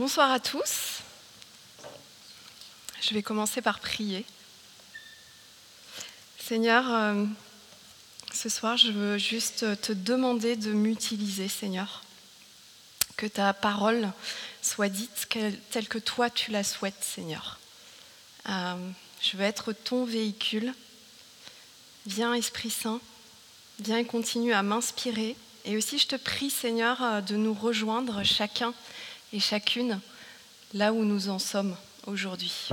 Bonsoir 0.00 0.30
à 0.30 0.40
tous. 0.40 1.02
Je 3.02 3.12
vais 3.12 3.22
commencer 3.22 3.60
par 3.60 3.80
prier. 3.80 4.24
Seigneur, 6.38 6.90
euh, 6.90 7.26
ce 8.32 8.48
soir, 8.48 8.78
je 8.78 8.92
veux 8.92 9.18
juste 9.18 9.78
te 9.82 9.92
demander 9.92 10.56
de 10.56 10.72
m'utiliser, 10.72 11.48
Seigneur. 11.48 12.02
Que 13.18 13.26
ta 13.26 13.52
parole 13.52 14.10
soit 14.62 14.88
dite 14.88 15.28
telle 15.70 15.86
que 15.86 15.98
toi 15.98 16.30
tu 16.30 16.50
la 16.50 16.64
souhaites, 16.64 17.04
Seigneur. 17.04 17.60
Euh, 18.48 18.90
je 19.20 19.36
veux 19.36 19.44
être 19.44 19.74
ton 19.74 20.06
véhicule. 20.06 20.72
Viens, 22.06 22.32
Esprit 22.32 22.70
Saint, 22.70 23.02
viens 23.80 23.98
et 23.98 24.06
continue 24.06 24.54
à 24.54 24.62
m'inspirer. 24.62 25.36
Et 25.66 25.76
aussi, 25.76 25.98
je 25.98 26.06
te 26.06 26.16
prie, 26.16 26.48
Seigneur, 26.48 27.02
euh, 27.02 27.20
de 27.20 27.36
nous 27.36 27.52
rejoindre 27.52 28.24
chacun 28.24 28.72
et 29.32 29.40
chacune 29.40 30.00
là 30.74 30.92
où 30.92 31.04
nous 31.04 31.28
en 31.28 31.38
sommes 31.38 31.76
aujourd'hui. 32.06 32.68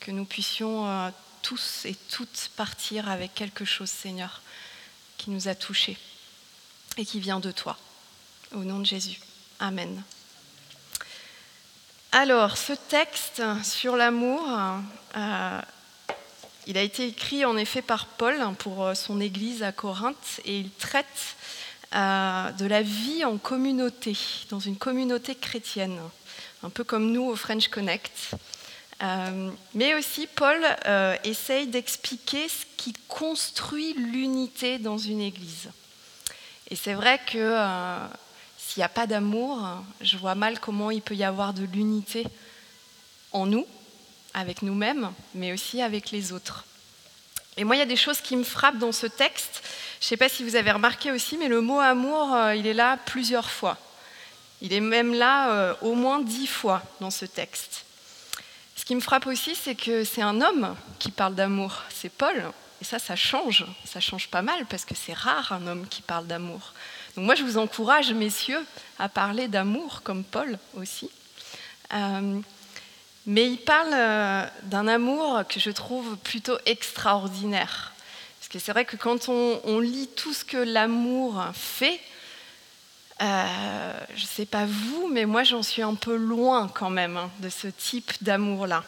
Que 0.00 0.10
nous 0.10 0.24
puissions 0.24 0.88
euh, 0.88 1.10
tous 1.42 1.84
et 1.84 1.94
toutes 1.94 2.50
partir 2.56 3.08
avec 3.08 3.34
quelque 3.34 3.64
chose, 3.64 3.90
Seigneur, 3.90 4.42
qui 5.16 5.30
nous 5.30 5.48
a 5.48 5.54
touchés 5.54 5.98
et 6.96 7.04
qui 7.04 7.20
vient 7.20 7.40
de 7.40 7.50
toi. 7.50 7.76
Au 8.52 8.64
nom 8.64 8.78
de 8.78 8.86
Jésus. 8.86 9.20
Amen. 9.60 10.02
Alors, 12.12 12.56
ce 12.56 12.72
texte 12.72 13.42
sur 13.62 13.96
l'amour, 13.96 14.42
euh, 15.16 15.60
il 16.66 16.76
a 16.76 16.82
été 16.82 17.06
écrit 17.06 17.44
en 17.44 17.56
effet 17.56 17.82
par 17.82 18.06
Paul 18.06 18.36
pour 18.58 18.84
euh, 18.84 18.94
son 18.94 19.20
église 19.20 19.62
à 19.62 19.72
Corinthe 19.72 20.40
et 20.44 20.58
il 20.58 20.70
traite 20.70 21.06
euh, 21.06 21.67
de 21.92 22.66
la 22.66 22.82
vie 22.82 23.24
en 23.24 23.38
communauté, 23.38 24.16
dans 24.50 24.60
une 24.60 24.76
communauté 24.76 25.34
chrétienne, 25.34 25.98
un 26.62 26.70
peu 26.70 26.84
comme 26.84 27.12
nous 27.12 27.24
au 27.24 27.36
French 27.36 27.68
Connect. 27.68 28.34
Euh, 29.02 29.50
mais 29.74 29.94
aussi, 29.94 30.26
Paul 30.26 30.58
euh, 30.86 31.16
essaye 31.22 31.68
d'expliquer 31.68 32.48
ce 32.48 32.64
qui 32.76 32.92
construit 33.06 33.94
l'unité 33.94 34.78
dans 34.78 34.98
une 34.98 35.20
église. 35.20 35.70
Et 36.70 36.76
c'est 36.76 36.94
vrai 36.94 37.20
que 37.24 37.56
s'il 38.58 38.80
n'y 38.80 38.84
a 38.84 38.90
pas 38.90 39.06
d'amour, 39.06 39.66
je 40.00 40.18
vois 40.18 40.34
mal 40.34 40.60
comment 40.60 40.90
il 40.90 41.00
peut 41.00 41.14
y 41.14 41.24
avoir 41.24 41.54
de 41.54 41.64
l'unité 41.64 42.26
en 43.32 43.46
nous, 43.46 43.66
avec 44.34 44.62
nous-mêmes, 44.62 45.10
mais 45.34 45.52
aussi 45.52 45.80
avec 45.80 46.10
les 46.10 46.32
autres. 46.32 46.64
Et 47.56 47.64
moi, 47.64 47.76
il 47.76 47.78
y 47.78 47.82
a 47.82 47.86
des 47.86 47.96
choses 47.96 48.20
qui 48.20 48.36
me 48.36 48.44
frappent 48.44 48.78
dans 48.78 48.92
ce 48.92 49.06
texte. 49.06 49.62
Je 50.00 50.04
ne 50.04 50.08
sais 50.10 50.16
pas 50.16 50.28
si 50.28 50.44
vous 50.44 50.54
avez 50.54 50.70
remarqué 50.70 51.10
aussi, 51.10 51.36
mais 51.38 51.48
le 51.48 51.60
mot 51.60 51.80
amour, 51.80 52.32
euh, 52.32 52.54
il 52.54 52.68
est 52.68 52.74
là 52.74 52.98
plusieurs 53.04 53.50
fois. 53.50 53.76
Il 54.62 54.72
est 54.72 54.80
même 54.80 55.12
là 55.12 55.50
euh, 55.50 55.74
au 55.82 55.94
moins 55.94 56.20
dix 56.20 56.46
fois 56.46 56.82
dans 57.00 57.10
ce 57.10 57.24
texte. 57.24 57.84
Ce 58.76 58.84
qui 58.84 58.94
me 58.94 59.00
frappe 59.00 59.26
aussi, 59.26 59.56
c'est 59.56 59.74
que 59.74 60.04
c'est 60.04 60.22
un 60.22 60.40
homme 60.40 60.76
qui 61.00 61.10
parle 61.10 61.34
d'amour, 61.34 61.82
c'est 61.92 62.10
Paul. 62.10 62.44
Et 62.80 62.84
ça, 62.84 63.00
ça 63.00 63.16
change, 63.16 63.66
ça 63.84 63.98
change 63.98 64.28
pas 64.28 64.40
mal, 64.40 64.66
parce 64.66 64.84
que 64.84 64.94
c'est 64.94 65.12
rare 65.12 65.50
un 65.52 65.66
homme 65.66 65.88
qui 65.88 66.00
parle 66.00 66.28
d'amour. 66.28 66.74
Donc 67.16 67.24
moi, 67.24 67.34
je 67.34 67.42
vous 67.42 67.58
encourage, 67.58 68.12
messieurs, 68.12 68.64
à 69.00 69.08
parler 69.08 69.48
d'amour, 69.48 70.02
comme 70.04 70.22
Paul 70.22 70.58
aussi. 70.76 71.10
Euh, 71.92 72.40
mais 73.26 73.50
il 73.50 73.58
parle 73.58 73.90
d'un 74.62 74.86
amour 74.86 75.42
que 75.48 75.58
je 75.58 75.70
trouve 75.70 76.16
plutôt 76.18 76.56
extraordinaire. 76.66 77.92
Parce 78.48 78.62
que 78.62 78.64
c'est 78.64 78.72
vrai 78.72 78.86
que 78.86 78.96
quand 78.96 79.28
on, 79.28 79.78
lit 79.78 80.08
tout 80.16 80.32
ce 80.32 80.42
que 80.42 80.56
l'amour 80.56 81.44
fait, 81.52 82.00
euh, 83.20 84.00
je 84.14 84.22
ne 84.22 84.26
sais 84.26 84.46
pas 84.46 84.64
vous, 84.64 85.06
mais 85.12 85.26
moi 85.26 85.44
j'en 85.44 85.62
suis 85.62 85.82
un 85.82 85.94
peu 85.94 86.16
loin 86.16 86.66
quand 86.68 86.88
même 86.88 87.18
hein, 87.18 87.30
de 87.40 87.50
ce 87.50 87.68
type 87.68 88.10
d'amour-là. 88.22 88.84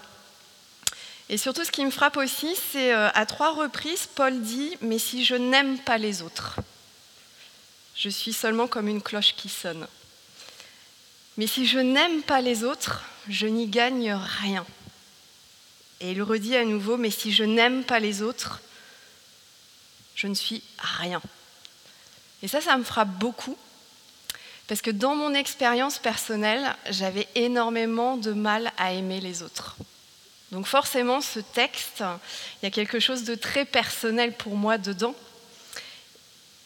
Et 1.28 1.36
surtout 1.36 1.62
ce 1.62 1.70
qui 1.70 1.84
me 1.84 1.90
frappe 1.90 2.16
aussi, 2.16 2.56
c'est 2.72 2.94
euh, 2.94 3.10
à 3.12 3.26
trois 3.26 3.52
reprises, 3.52 4.08
Paul 4.14 4.40
dit, 4.40 4.78
mais 4.80 4.98
si 4.98 5.26
je 5.26 5.34
n'aime 5.34 5.78
pas 5.78 5.98
les 5.98 6.22
autres, 6.22 6.56
je 7.94 8.08
suis 8.08 8.32
seulement 8.32 8.66
comme 8.66 8.88
une 8.88 9.02
cloche 9.02 9.34
qui 9.36 9.50
sonne. 9.50 9.86
Mais 11.36 11.46
si 11.46 11.66
je 11.66 11.80
n'aime 11.80 12.22
pas 12.22 12.40
les 12.40 12.64
autres, 12.64 13.02
je 13.28 13.46
n'y 13.46 13.66
gagne 13.66 14.14
rien. 14.40 14.64
Et 16.00 16.12
il 16.12 16.22
redit 16.22 16.56
à 16.56 16.64
nouveau, 16.64 16.96
mais 16.96 17.10
si 17.10 17.30
je 17.30 17.44
n'aime 17.44 17.84
pas 17.84 18.00
les 18.00 18.22
autres, 18.22 18.62
je 20.20 20.26
ne 20.26 20.34
suis 20.34 20.62
rien. 20.78 21.22
Et 22.42 22.48
ça, 22.48 22.60
ça 22.60 22.76
me 22.76 22.84
frappe 22.84 23.08
beaucoup, 23.18 23.56
parce 24.66 24.82
que 24.82 24.90
dans 24.90 25.16
mon 25.16 25.32
expérience 25.34 25.98
personnelle, 25.98 26.76
j'avais 26.90 27.26
énormément 27.34 28.16
de 28.16 28.32
mal 28.32 28.70
à 28.76 28.92
aimer 28.92 29.20
les 29.20 29.42
autres. 29.42 29.76
Donc 30.52 30.66
forcément, 30.66 31.20
ce 31.20 31.40
texte, 31.40 32.04
il 32.60 32.64
y 32.64 32.66
a 32.66 32.70
quelque 32.70 33.00
chose 33.00 33.24
de 33.24 33.34
très 33.34 33.64
personnel 33.64 34.36
pour 34.36 34.56
moi 34.56 34.78
dedans. 34.78 35.14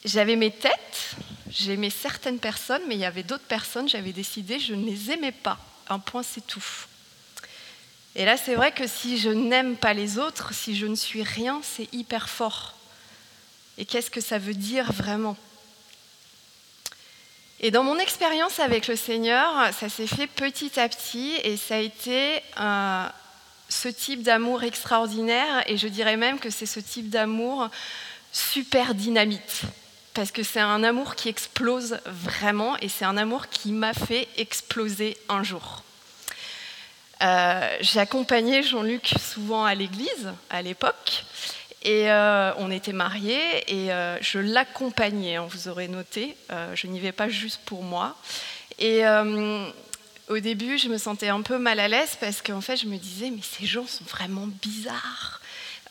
J'avais 0.04 0.36
mes 0.36 0.50
têtes, 0.50 1.15
j'aimais 1.48 1.91
certaines 1.91 2.41
personnes, 2.41 2.82
mais 2.88 2.97
il 2.97 3.00
y 3.00 3.04
avait 3.04 3.22
d'autres 3.22 3.44
personnes, 3.44 3.88
j'avais 3.88 4.12
décidé, 4.12 4.59
je 4.59 4.75
ne 4.75 4.84
les 4.84 5.12
aimais 5.12 5.32
pas. 5.32 5.59
Un 5.88 5.98
point, 5.98 6.22
c'est 6.22 6.47
tout. 6.47 6.65
Et 8.16 8.25
là, 8.25 8.36
c'est 8.36 8.54
vrai 8.54 8.72
que 8.72 8.86
si 8.86 9.19
je 9.19 9.31
n'aime 9.31 9.76
pas 9.76 9.94
les 9.94 10.19
autres, 10.19 10.53
si 10.54 10.76
je 10.76 10.86
ne 10.86 10.94
suis 10.94 11.22
rien, 11.22 11.60
c'est 11.62 11.92
hyper 11.92 12.28
fort. 12.28 12.75
Et 13.78 13.84
qu'est-ce 13.84 14.10
que 14.10 14.20
ça 14.20 14.38
veut 14.38 14.54
dire 14.54 14.92
vraiment? 14.92 15.36
Et 17.60 17.70
dans 17.70 17.82
mon 17.82 17.98
expérience 17.98 18.60
avec 18.60 18.88
le 18.88 18.96
Seigneur, 18.96 19.72
ça 19.72 19.88
s'est 19.88 20.06
fait 20.06 20.26
petit 20.26 20.78
à 20.78 20.88
petit 20.88 21.34
et 21.42 21.56
ça 21.56 21.76
a 21.76 21.78
été 21.78 22.42
euh, 22.60 23.06
ce 23.68 23.88
type 23.88 24.22
d'amour 24.22 24.64
extraordinaire 24.64 25.64
et 25.66 25.76
je 25.76 25.88
dirais 25.88 26.16
même 26.16 26.38
que 26.38 26.50
c'est 26.50 26.66
ce 26.66 26.80
type 26.80 27.10
d'amour 27.10 27.68
super 28.32 28.94
dynamite. 28.94 29.62
Parce 30.12 30.30
que 30.30 30.42
c'est 30.42 30.60
un 30.60 30.84
amour 30.84 31.16
qui 31.16 31.28
explose 31.28 31.98
vraiment 32.04 32.76
et 32.78 32.88
c'est 32.88 33.04
un 33.04 33.16
amour 33.16 33.48
qui 33.48 33.72
m'a 33.72 33.94
fait 33.94 34.28
exploser 34.36 35.16
un 35.28 35.42
jour. 35.42 35.82
Euh, 37.22 37.76
J'ai 37.80 38.00
accompagné 38.00 38.62
Jean-Luc 38.62 39.14
souvent 39.18 39.64
à 39.64 39.74
l'église 39.74 40.32
à 40.50 40.62
l'époque 40.62 41.24
et 41.84 42.11
euh, 42.11 42.53
on 42.56 42.71
était 42.71 42.95
mariés 42.95 43.62
et 43.69 43.93
euh, 43.93 44.17
je 44.22 44.39
l'accompagnais, 44.39 45.37
hein, 45.37 45.47
vous 45.49 45.69
aurez 45.69 45.87
noté. 45.87 46.34
Euh, 46.50 46.75
je 46.75 46.87
n'y 46.87 46.99
vais 46.99 47.12
pas 47.12 47.28
juste 47.28 47.61
pour 47.67 47.83
moi. 47.83 48.17
Et 48.78 49.03
au 50.28 50.39
début, 50.39 50.78
je 50.78 50.89
me 50.89 50.99
sentais 50.99 51.28
un 51.28 51.43
peu 51.43 51.59
mal 51.59 51.78
à 51.78 51.87
l'aise 51.87 52.17
parce 52.19 52.43
qu'en 52.43 52.62
fait, 52.62 52.77
je 52.77 52.87
me 52.87 52.97
disais, 52.97 53.31
mais 53.31 53.43
ces 53.43 53.67
gens 53.67 53.87
sont 53.87 54.05
vraiment 54.05 54.49
bizarres. 54.62 55.41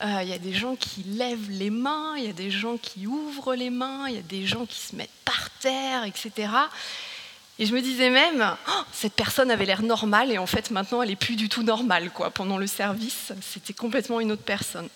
Il 0.02 0.28
y 0.28 0.34
a 0.34 0.38
des 0.38 0.52
gens 0.52 0.76
qui 0.76 1.04
lèvent 1.04 1.50
les 1.50 1.70
mains, 1.70 2.16
il 2.18 2.25
y 2.25 2.30
a 2.30 2.34
des 2.34 2.52
gens 2.52 2.75
qui 2.75 3.08
ouvrent 3.08 3.56
les 3.56 3.70
mains, 3.70 4.10
il 4.10 4.16
y 4.16 4.18
a 4.18 4.24
des 4.24 4.46
gens 4.46 4.66
qui 4.66 4.80
se 4.81 4.98
mettent 4.98 5.10
par 5.24 5.50
terre, 5.62 6.04
etc. 6.04 6.50
Et 7.58 7.66
je 7.66 7.74
me 7.74 7.80
disais 7.80 8.10
même, 8.10 8.54
oh, 8.68 8.81
cette 8.92 9.14
personne 9.14 9.50
avait 9.50 9.66
l'air 9.66 9.81
normale 9.81 10.30
et 10.30 10.40
en 10.40 10.48
fait 10.48 10.72
maintenant 10.72 11.02
elle 11.02 11.12
est 11.12 11.16
plus 11.16 11.38
du 11.38 11.48
tout 11.48 11.64
normale. 11.64 12.12
Pendant 12.34 12.58
le 12.58 12.68
service, 12.68 13.31
c'était 13.42 13.74
complètement 13.74 14.20
une 14.20 14.34
autre 14.34 14.44
personne. 14.44 14.90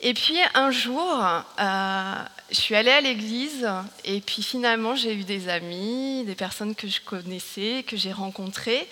Et 0.00 0.12
puis 0.12 0.36
un 0.54 0.70
jour, 0.70 1.24
euh, 1.58 2.14
je 2.50 2.54
suis 2.54 2.74
allée 2.74 2.90
à 2.90 3.00
l'église 3.00 3.66
et 4.04 4.20
puis 4.20 4.42
finalement 4.42 4.94
j'ai 4.94 5.14
eu 5.14 5.24
des 5.24 5.48
amis, 5.48 6.24
des 6.26 6.34
personnes 6.34 6.74
que 6.74 6.86
je 6.86 7.00
connaissais, 7.00 7.84
que 7.86 7.96
j'ai 7.96 8.12
rencontrées. 8.12 8.86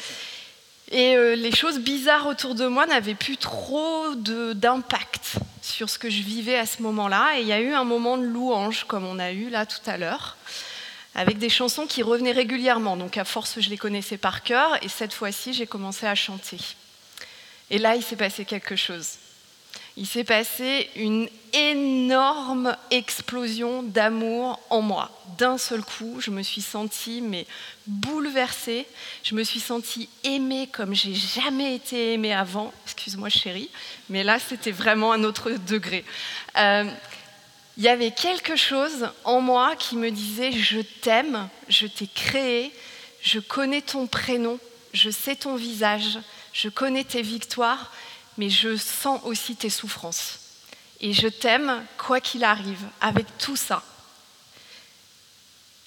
Et 0.90 1.16
euh, 1.16 1.34
les 1.34 1.52
choses 1.52 1.78
bizarres 1.78 2.26
autour 2.26 2.54
de 2.54 2.66
moi 2.66 2.86
n'avaient 2.86 3.14
plus 3.14 3.36
trop 3.36 4.14
d'impact 4.14 5.36
sur 5.60 5.88
ce 5.90 5.98
que 5.98 6.08
je 6.08 6.22
vivais 6.22 6.58
à 6.58 6.66
ce 6.66 6.82
moment-là. 6.82 7.38
Et 7.38 7.42
il 7.42 7.48
y 7.48 7.52
a 7.52 7.60
eu 7.60 7.72
un 7.72 7.84
moment 7.84 8.16
de 8.16 8.24
louange, 8.24 8.84
comme 8.84 9.04
on 9.04 9.18
a 9.18 9.32
eu 9.32 9.50
là 9.50 9.66
tout 9.66 9.80
à 9.86 9.96
l'heure, 9.96 10.36
avec 11.14 11.38
des 11.38 11.48
chansons 11.48 11.86
qui 11.86 12.02
revenaient 12.02 12.32
régulièrement. 12.32 12.96
Donc 12.96 13.16
à 13.18 13.24
force, 13.24 13.60
je 13.60 13.70
les 13.70 13.78
connaissais 13.78 14.18
par 14.18 14.42
cœur. 14.42 14.82
Et 14.82 14.88
cette 14.88 15.12
fois-ci, 15.12 15.52
j'ai 15.52 15.66
commencé 15.66 16.06
à 16.06 16.14
chanter. 16.14 16.58
Et 17.70 17.78
là, 17.78 17.96
il 17.96 18.02
s'est 18.02 18.16
passé 18.16 18.44
quelque 18.44 18.76
chose 18.76 19.18
il 19.96 20.06
s'est 20.06 20.24
passé 20.24 20.90
une 20.96 21.28
énorme 21.52 22.76
explosion 22.90 23.84
d'amour 23.84 24.58
en 24.70 24.80
moi. 24.80 25.10
D'un 25.38 25.56
seul 25.56 25.82
coup, 25.82 26.16
je 26.18 26.30
me 26.30 26.42
suis 26.42 26.62
sentie 26.62 27.20
mais 27.20 27.46
bouleversée. 27.86 28.86
Je 29.22 29.36
me 29.36 29.44
suis 29.44 29.60
sentie 29.60 30.08
aimée 30.24 30.68
comme 30.72 30.94
j'ai 30.94 31.14
jamais 31.14 31.76
été 31.76 32.14
aimée 32.14 32.34
avant. 32.34 32.72
Excuse-moi, 32.86 33.28
chérie, 33.28 33.70
mais 34.10 34.24
là, 34.24 34.38
c'était 34.40 34.72
vraiment 34.72 35.12
un 35.12 35.22
autre 35.22 35.50
degré. 35.50 36.04
Euh, 36.56 36.84
il 37.76 37.84
y 37.84 37.88
avait 37.88 38.10
quelque 38.10 38.56
chose 38.56 39.08
en 39.24 39.40
moi 39.40 39.76
qui 39.76 39.96
me 39.96 40.10
disait 40.10 40.52
je 40.52 40.80
t'aime, 40.80 41.48
je 41.68 41.86
t'ai 41.86 42.08
créé, 42.08 42.72
je 43.20 43.38
connais 43.38 43.80
ton 43.80 44.06
prénom, 44.06 44.58
je 44.92 45.10
sais 45.10 45.36
ton 45.36 45.54
visage, 45.56 46.18
je 46.52 46.68
connais 46.68 47.04
tes 47.04 47.22
victoires 47.22 47.92
mais 48.38 48.50
je 48.50 48.76
sens 48.76 49.20
aussi 49.24 49.56
tes 49.56 49.70
souffrances. 49.70 50.38
Et 51.00 51.12
je 51.12 51.28
t'aime 51.28 51.84
quoi 51.98 52.20
qu'il 52.20 52.44
arrive, 52.44 52.82
avec 53.00 53.26
tout 53.38 53.56
ça. 53.56 53.82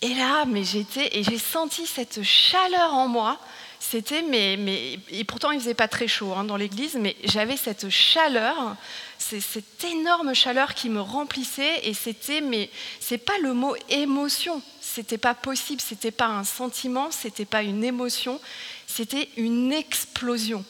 Et 0.02 0.14
là, 0.14 0.46
mais 0.46 0.64
j'étais, 0.64 1.18
et 1.18 1.24
j'ai 1.24 1.40
senti 1.40 1.88
cette 1.88 2.22
chaleur 2.22 2.94
en 2.94 3.08
moi. 3.08 3.40
C'était, 3.80 4.22
mais, 4.22 4.58
mais, 4.58 5.00
et 5.10 5.24
pourtant 5.24 5.52
il 5.52 5.60
faisait 5.60 5.74
pas 5.74 5.88
très 5.88 6.08
chaud 6.08 6.34
hein, 6.34 6.44
dans 6.44 6.58
l'église, 6.58 6.96
mais 6.96 7.16
j'avais 7.24 7.58
cette 7.58 7.90
chaleur, 7.90 8.76
cette 9.18 9.84
énorme 9.84 10.34
chaleur 10.34 10.74
qui 10.74 10.90
me 10.90 11.00
remplissait, 11.00 11.82
et 11.84 11.94
c'était, 11.94 12.42
mais 12.42 12.70
c'est 13.00 13.20
pas 13.20 13.38
le 13.40 13.54
mot 13.54 13.76
émotion, 13.90 14.62
c'était 14.82 15.20
pas 15.20 15.36
possible, 15.36 15.80
c'était 15.80 16.12
pas 16.12 16.26
un 16.26 16.44
sentiment, 16.44 17.12
c'était 17.12 17.46
pas 17.46 17.62
une 17.62 17.84
émotion, 17.84 18.42
c'était 18.88 19.30
une 19.38 19.72
explosion, 19.72 20.66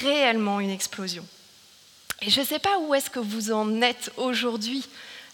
réellement 0.00 0.60
une 0.60 0.70
explosion. 0.70 1.26
Et 2.22 2.30
je 2.30 2.40
ne 2.40 2.46
sais 2.46 2.58
pas 2.58 2.78
où 2.78 2.94
est-ce 2.94 3.10
que 3.10 3.18
vous 3.18 3.52
en 3.52 3.82
êtes 3.82 4.10
aujourd'hui 4.16 4.84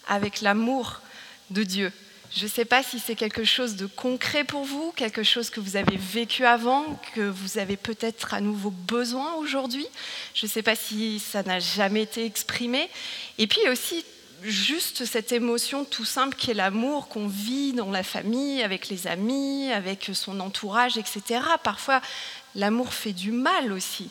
avec 0.07 0.41
l'amour 0.41 1.01
de 1.49 1.63
Dieu. 1.63 1.91
Je 2.35 2.45
ne 2.45 2.49
sais 2.49 2.65
pas 2.65 2.81
si 2.81 2.99
c'est 2.99 3.15
quelque 3.15 3.43
chose 3.43 3.75
de 3.75 3.85
concret 3.85 4.43
pour 4.43 4.63
vous, 4.63 4.91
quelque 4.95 5.21
chose 5.21 5.51
que 5.51 5.59
vous 5.59 5.75
avez 5.75 5.97
vécu 5.97 6.45
avant, 6.45 6.99
que 7.13 7.21
vous 7.21 7.59
avez 7.59 7.77
peut-être 7.77 8.33
à 8.33 8.41
nouveau 8.41 8.71
besoin 8.71 9.35
aujourd'hui. 9.35 9.85
Je 10.33 10.47
ne 10.47 10.51
sais 10.51 10.63
pas 10.63 10.75
si 10.75 11.19
ça 11.19 11.43
n'a 11.43 11.59
jamais 11.59 12.01
été 12.01 12.25
exprimé. 12.25 12.89
Et 13.37 13.45
puis 13.45 13.61
aussi 13.69 14.03
juste 14.41 15.05
cette 15.05 15.31
émotion 15.31 15.85
tout 15.85 16.05
simple 16.05 16.35
qui 16.35 16.51
est 16.51 16.55
l'amour 16.55 17.07
qu'on 17.07 17.27
vit 17.27 17.73
dans 17.73 17.91
la 17.91 18.03
famille, 18.03 18.63
avec 18.63 18.89
les 18.89 19.05
amis, 19.05 19.71
avec 19.71 20.09
son 20.13 20.39
entourage, 20.39 20.97
etc. 20.97 21.39
Parfois, 21.63 22.01
l'amour 22.55 22.93
fait 22.95 23.13
du 23.13 23.31
mal 23.31 23.71
aussi. 23.71 24.09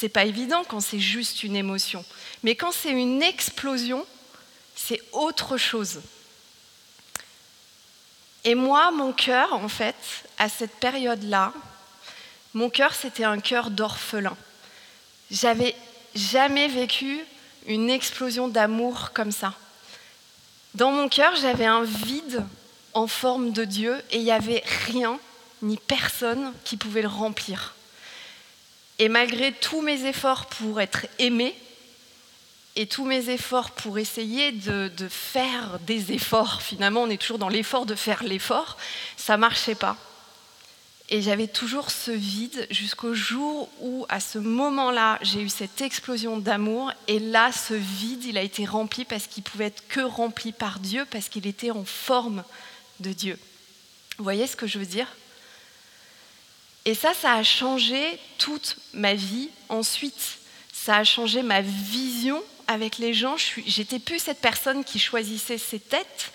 C'est 0.00 0.08
pas 0.08 0.24
évident 0.24 0.64
quand 0.66 0.80
c'est 0.80 0.98
juste 0.98 1.42
une 1.42 1.54
émotion. 1.54 2.06
Mais 2.42 2.54
quand 2.54 2.72
c'est 2.72 2.90
une 2.90 3.22
explosion, 3.22 4.06
c'est 4.74 5.02
autre 5.12 5.58
chose. 5.58 6.00
Et 8.44 8.54
moi, 8.54 8.92
mon 8.92 9.12
cœur, 9.12 9.52
en 9.52 9.68
fait, 9.68 9.94
à 10.38 10.48
cette 10.48 10.74
période-là, 10.76 11.52
mon 12.54 12.70
cœur, 12.70 12.94
c'était 12.94 13.24
un 13.24 13.40
cœur 13.40 13.68
d'orphelin. 13.68 14.34
J'avais 15.30 15.76
jamais 16.14 16.68
vécu 16.68 17.20
une 17.66 17.90
explosion 17.90 18.48
d'amour 18.48 19.10
comme 19.12 19.32
ça. 19.32 19.52
Dans 20.72 20.92
mon 20.92 21.10
cœur, 21.10 21.36
j'avais 21.36 21.66
un 21.66 21.82
vide 21.82 22.42
en 22.94 23.06
forme 23.06 23.52
de 23.52 23.66
Dieu 23.66 24.02
et 24.10 24.16
il 24.16 24.24
n'y 24.24 24.32
avait 24.32 24.64
rien 24.86 25.18
ni 25.60 25.76
personne 25.76 26.54
qui 26.64 26.78
pouvait 26.78 27.02
le 27.02 27.08
remplir. 27.08 27.74
Et 29.00 29.08
malgré 29.08 29.50
tous 29.50 29.80
mes 29.80 30.04
efforts 30.04 30.44
pour 30.44 30.78
être 30.78 31.06
aimé 31.18 31.56
et 32.76 32.86
tous 32.86 33.06
mes 33.06 33.30
efforts 33.30 33.70
pour 33.70 33.98
essayer 33.98 34.52
de, 34.52 34.90
faire 35.08 35.78
des 35.86 36.12
efforts, 36.12 36.60
finalement 36.60 37.04
on 37.04 37.10
est 37.10 37.16
toujours 37.16 37.38
dans 37.38 37.48
l'effort 37.48 37.86
de 37.86 37.94
faire 37.94 38.22
l'effort, 38.22 38.76
ça 39.16 39.38
marchait 39.38 39.74
pas. 39.74 39.96
Et 41.08 41.22
j'avais 41.22 41.48
toujours 41.48 41.90
ce 41.90 42.10
vide 42.10 42.66
jusqu'au 42.70 43.14
jour 43.14 43.70
où, 43.80 44.04
à 44.10 44.20
ce 44.20 44.38
moment-là, 44.38 45.18
j'ai 45.22 45.40
eu 45.40 45.48
cette 45.48 45.80
explosion 45.80 46.38
d'amour. 46.38 46.92
Et 47.08 47.18
là, 47.18 47.50
ce 47.50 47.74
vide, 47.74 48.24
il 48.26 48.38
a 48.38 48.42
été 48.42 48.64
rempli 48.64 49.04
parce 49.04 49.26
qu'il 49.26 49.42
pouvait 49.42 49.66
être 49.66 49.88
que 49.88 50.02
rempli 50.02 50.52
par 50.52 50.78
Dieu, 50.78 51.04
parce 51.10 51.28
qu'il 51.28 51.48
était 51.48 51.72
en 51.72 51.84
forme 51.84 52.44
de 53.00 53.12
Dieu. 53.12 53.36
Vous 54.18 54.24
voyez 54.24 54.46
ce 54.46 54.54
que 54.54 54.68
je 54.68 54.78
veux 54.78 54.86
dire? 54.86 55.08
Et 56.84 56.94
ça, 56.94 57.12
ça 57.14 57.34
a 57.34 57.42
changé 57.42 58.18
toute 58.38 58.76
ma 58.92 59.14
vie 59.14 59.50
ensuite. 59.68 60.38
Ça 60.72 60.96
a 60.96 61.04
changé 61.04 61.42
ma 61.42 61.60
vision 61.60 62.42
avec 62.66 62.98
les 62.98 63.12
gens. 63.12 63.36
J'étais 63.66 63.98
plus 63.98 64.18
cette 64.18 64.40
personne 64.40 64.84
qui 64.84 64.98
choisissait 64.98 65.58
ses 65.58 65.80
têtes, 65.80 66.32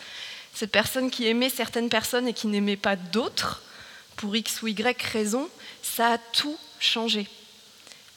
cette 0.53 0.71
personne 0.71 1.09
qui 1.09 1.27
aimait 1.27 1.49
certaines 1.49 1.89
personnes 1.89 2.27
et 2.27 2.33
qui 2.33 2.47
n'aimait 2.47 2.77
pas 2.77 2.95
d'autres 2.95 3.63
pour 4.15 4.35
X 4.35 4.61
ou 4.61 4.67
Y 4.67 5.01
raison, 5.01 5.49
ça 5.81 6.13
a 6.13 6.17
tout 6.17 6.57
changé. 6.79 7.27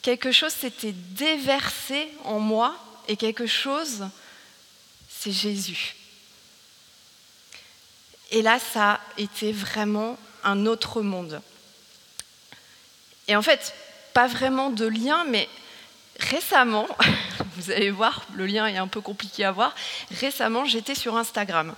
Quelque 0.02 0.32
chose 0.32 0.52
s'était 0.52 0.92
déversé 0.92 2.08
en 2.24 2.38
moi 2.38 2.76
et 3.08 3.16
quelque 3.16 3.46
chose, 3.46 4.06
c'est 5.08 5.32
Jésus. 5.32 5.96
Et 8.30 8.42
là, 8.42 8.58
ça 8.58 8.92
a 8.92 9.00
été 9.16 9.52
vraiment 9.52 10.18
un 10.44 10.66
autre 10.66 11.02
monde. 11.02 11.40
Et 13.28 13.36
en 13.36 13.42
fait, 13.42 13.74
pas 14.14 14.26
vraiment 14.26 14.70
de 14.70 14.86
lien, 14.86 15.24
mais 15.28 15.48
récemment, 16.18 16.88
vous 17.56 17.70
allez 17.70 17.90
voir, 17.90 18.26
le 18.34 18.46
lien 18.46 18.66
est 18.66 18.78
un 18.78 18.88
peu 18.88 19.00
compliqué 19.00 19.44
à 19.44 19.52
voir, 19.52 19.74
récemment, 20.20 20.64
j'étais 20.64 20.94
sur 20.94 21.16
Instagram. 21.16 21.74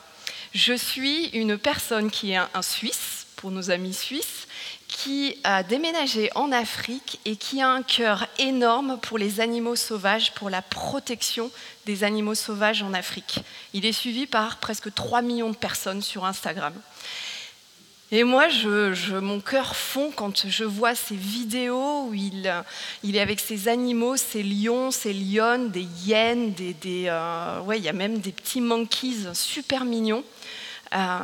Je 0.54 0.72
suis 0.72 1.26
une 1.28 1.58
personne 1.58 2.10
qui 2.10 2.32
est 2.32 2.36
un 2.36 2.62
Suisse, 2.62 3.20
pour 3.40 3.50
nos 3.50 3.70
amis 3.70 3.94
suisses, 3.94 4.46
qui 4.86 5.38
a 5.44 5.62
déménagé 5.62 6.30
en 6.34 6.52
Afrique 6.52 7.20
et 7.24 7.36
qui 7.36 7.62
a 7.62 7.70
un 7.70 7.82
cœur 7.82 8.26
énorme 8.38 8.98
pour 9.00 9.16
les 9.16 9.40
animaux 9.40 9.76
sauvages, 9.76 10.34
pour 10.34 10.50
la 10.50 10.60
protection 10.60 11.50
des 11.86 12.04
animaux 12.04 12.34
sauvages 12.34 12.82
en 12.82 12.92
Afrique. 12.92 13.40
Il 13.72 13.86
est 13.86 13.92
suivi 13.92 14.26
par 14.26 14.58
presque 14.58 14.92
3 14.92 15.22
millions 15.22 15.48
de 15.48 15.56
personnes 15.56 16.02
sur 16.02 16.26
Instagram. 16.26 16.74
Et 18.12 18.24
moi, 18.24 18.48
mon 19.20 19.40
cœur 19.40 19.76
fond 19.76 20.10
quand 20.14 20.48
je 20.48 20.64
vois 20.64 20.96
ces 20.96 21.14
vidéos 21.14 22.08
où 22.08 22.14
il, 22.14 22.46
est 22.46 23.20
avec 23.20 23.38
ses 23.38 23.68
animaux, 23.68 24.16
ses 24.16 24.42
lions, 24.42 24.90
ses 24.90 25.12
lionnes, 25.12 25.70
des 25.70 25.84
hyènes, 26.04 26.52
des, 26.52 26.74
des 26.74 27.04
euh, 27.06 27.60
ouais, 27.60 27.78
il 27.78 27.84
y 27.84 27.88
a 27.88 27.92
même 27.92 28.18
des 28.18 28.32
petits 28.32 28.60
monkeys 28.60 29.32
super 29.32 29.84
mignons. 29.84 30.24
Euh, 30.92 31.18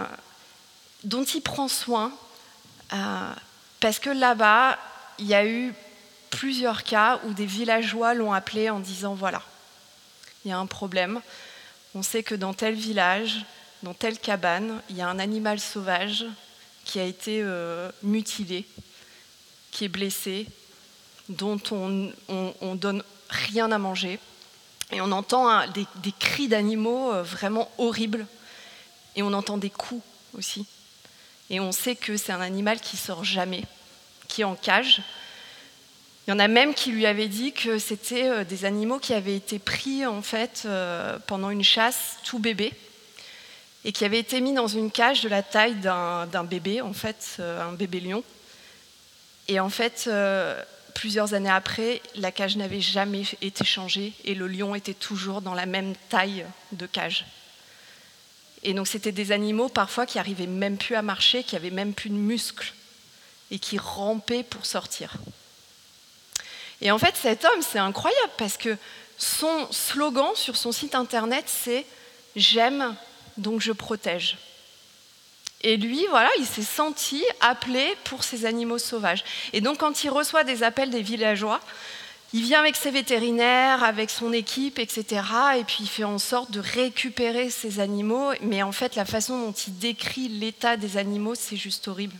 dont 1.03 1.25
il 1.25 1.41
prend 1.41 1.67
soin, 1.67 2.13
euh, 2.93 3.33
parce 3.81 3.99
que 3.99 4.11
là-bas, 4.11 4.79
il 5.19 5.27
y 5.27 5.35
a 5.35 5.45
eu 5.45 5.75
plusieurs 6.31 6.85
cas 6.85 7.21
où 7.25 7.33
des 7.33 7.47
villageois 7.47 8.15
l'ont 8.15 8.33
appelé 8.33 8.71
en 8.71 8.79
disant, 8.79 9.15
voilà, 9.15 9.43
il 10.45 10.51
y 10.51 10.53
a 10.53 10.59
un 10.59 10.67
problème, 10.67 11.21
on 11.97 12.03
sait 12.03 12.23
que 12.23 12.35
dans 12.35 12.55
tel 12.55 12.75
village, 12.75 13.45
dans 13.83 13.95
telle 13.95 14.19
cabane, 14.19 14.81
il 14.91 14.97
y 14.97 15.03
a 15.03 15.09
un 15.09 15.19
animal 15.19 15.59
sauvage 15.59 16.27
qui 16.87 17.01
a 17.01 17.05
été 17.05 17.41
euh, 17.43 17.91
mutilé, 18.03 18.65
qui 19.73 19.85
est 19.85 19.89
blessé, 19.89 20.47
dont 21.29 21.61
on, 21.73 22.11
on, 22.29 22.75
donne 22.77 23.03
rien 23.29 23.71
à 23.73 23.79
manger. 23.79 24.21
Et 24.93 25.01
on 25.01 25.11
entend 25.11 25.67
des, 25.73 25.87
cris 26.19 26.47
d'animaux 26.47 27.13
euh, 27.13 27.23
vraiment 27.23 27.71
horribles. 27.77 28.27
Et 29.17 29.23
on 29.23 29.33
entend 29.33 29.59
des 29.59 29.69
coups 29.69 30.03
aussi. 30.39 30.65
Et 31.51 31.59
on 31.59 31.73
sait 31.73 31.97
que 31.97 32.17
c'est 32.17 32.33
un 32.33 32.41
animal 32.41 32.81
qui 32.81 32.97
sort 32.97 33.25
jamais, 33.25 33.65
qui 34.29 34.43
est 34.43 34.45
en 34.45 34.55
cage. 34.55 35.03
Il 36.27 36.31
y 36.31 36.33
en 36.33 36.39
a 36.39 36.49
même 36.49 36.73
qui 36.73 36.93
lui 36.93 37.07
avaient 37.07 37.29
dit 37.29 37.53
que 37.53 37.79
c'était 37.79 38.29
euh, 38.29 38.45
des 38.45 38.65
animaux 38.65 39.01
qui 39.01 39.13
avaient 39.13 39.37
été 39.37 39.59
pris 39.59 40.07
en 40.07 40.23
fait 40.23 40.69
pendant 41.27 41.51
une 41.51 41.65
chasse 41.65 42.19
tout 42.23 42.39
bébé 42.39 42.73
et 43.87 43.93
qui 43.93 44.05
avaient 44.05 44.19
été 44.19 44.43
mis 44.43 44.53
dans 44.53 44.67
une 44.67 44.91
cage 44.91 45.23
de 45.23 45.29
la 45.29 45.43
taille 45.43 45.77
d'un 45.77 46.45
bébé, 46.45 46.83
en 46.83 46.93
fait, 46.93 47.37
euh, 47.39 47.67
un 47.67 47.73
bébé 47.73 48.01
lion. 48.01 48.23
Et 49.49 49.61
en 49.61 49.71
fait, 49.71 50.11
plusieurs 50.93 51.35
années 51.35 51.49
après, 51.49 52.03
la 52.17 52.33
cage 52.33 52.57
n'avait 52.57 52.81
jamais 52.81 53.23
été 53.41 53.65
changée 53.65 54.13
et 54.25 54.35
le 54.35 54.49
lion 54.49 54.75
était 54.75 54.93
toujours 54.93 55.41
dans 55.41 55.55
la 55.55 55.67
même 55.67 55.95
taille 56.09 56.45
de 56.73 56.87
cage. 56.87 57.27
Et 58.65 58.75
donc 58.75 58.89
c'était 58.89 59.13
des 59.13 59.31
animaux 59.31 59.69
parfois 59.69 60.07
qui 60.07 60.19
arrivaient 60.19 60.49
même 60.49 60.79
plus 60.79 60.97
à 60.97 61.03
marcher, 61.03 61.45
qui 61.45 61.55
avaient 61.55 61.71
même 61.71 61.95
plus 61.95 62.11
de 62.11 62.17
muscles 62.17 62.73
et 63.53 63.61
qui 63.61 63.79
rampaient 63.79 64.43
pour 64.43 64.67
sortir. 64.67 65.13
Et 66.81 66.91
en 66.91 66.99
fait, 66.99 67.15
cet 67.15 67.45
homme, 67.45 67.63
c'est 67.63 67.79
incroyable 67.79 68.33
parce 68.37 68.57
que 68.57 68.77
son 69.17 69.71
slogan 69.71 70.35
sur 70.35 70.57
son 70.57 70.73
site 70.73 70.97
internet, 70.97 71.45
c'est 71.47 71.87
J'aime, 72.37 72.95
donc 73.39 73.61
je 73.61 73.73
protège. 73.73 74.39
Et 75.63 75.77
lui, 75.77 76.07
voilà, 76.11 76.29
il 76.39 76.47
s'est 76.47 76.63
senti 76.63 77.25
appelé 77.41 77.97
pour 78.05 78.25
ces 78.25 78.45
animaux 78.45 78.79
sauvages. 78.79 79.25
Et 79.53 79.61
donc, 79.61 79.79
quand 79.79 80.05
il 80.05 80.11
reçoit 80.11 80.45
des 80.45 80.63
appels 80.63 80.91
des 80.91 81.03
villageois, 81.03 81.61
il 82.33 82.43
vient 82.43 82.61
avec 82.61 82.77
ses 82.77 82.91
vétérinaires, 82.91 83.83
avec 83.83 84.11
son 84.11 84.33
équipe, 84.33 84.79
etc. 84.79 85.23
Et 85.59 85.65
puis 85.65 85.79
il 85.81 85.89
fait 85.89 86.05
en 86.05 86.19
sorte 86.19 86.51
de 86.51 86.61
récupérer 86.61 87.51
ces 87.51 87.81
animaux. 87.81 88.33
Mais 88.43 88.63
en 88.63 88.73
fait, 88.73 88.97
la 88.97 89.05
façon 89.05 89.41
dont 89.41 89.53
il 89.53 89.79
décrit 89.79 90.29
l'état 90.29 90.77
des 90.77 90.97
animaux, 90.99 91.35
c'est 91.35 91.57
juste 91.57 91.89
horrible. 91.89 92.17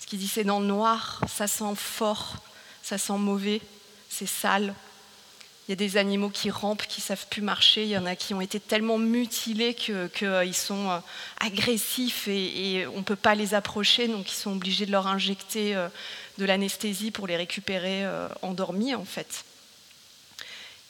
Ce 0.00 0.06
qu'il 0.06 0.18
dit, 0.18 0.28
c'est 0.28 0.44
dans 0.44 0.60
le 0.60 0.66
noir, 0.66 1.20
ça 1.26 1.46
sent 1.46 1.74
fort, 1.76 2.36
ça 2.82 2.98
sent 2.98 3.16
mauvais, 3.16 3.62
c'est 4.10 4.26
sale. 4.26 4.74
Il 5.66 5.70
y 5.70 5.72
a 5.72 5.76
des 5.76 5.96
animaux 5.96 6.28
qui 6.28 6.50
rampent, 6.50 6.86
qui 6.86 7.00
savent 7.00 7.26
plus 7.30 7.40
marcher. 7.40 7.84
Il 7.84 7.88
y 7.88 7.96
en 7.96 8.04
a 8.04 8.16
qui 8.16 8.34
ont 8.34 8.42
été 8.42 8.60
tellement 8.60 8.98
mutilés 8.98 9.72
qu'ils 9.72 9.94
euh, 9.94 10.52
sont 10.52 10.90
euh, 10.90 10.98
agressifs 11.40 12.28
et, 12.28 12.86
on 12.94 12.98
ne 12.98 13.02
peut 13.02 13.16
pas 13.16 13.34
les 13.34 13.54
approcher, 13.54 14.06
donc 14.06 14.30
ils 14.30 14.36
sont 14.36 14.52
obligés 14.52 14.84
de 14.84 14.92
leur 14.92 15.06
injecter 15.06 15.74
euh, 15.74 15.88
de 16.36 16.44
l'anesthésie 16.44 17.10
pour 17.10 17.26
les 17.26 17.36
récupérer 17.36 18.04
endormis 18.42 18.94
en 18.94 19.04
fait. 19.04 19.44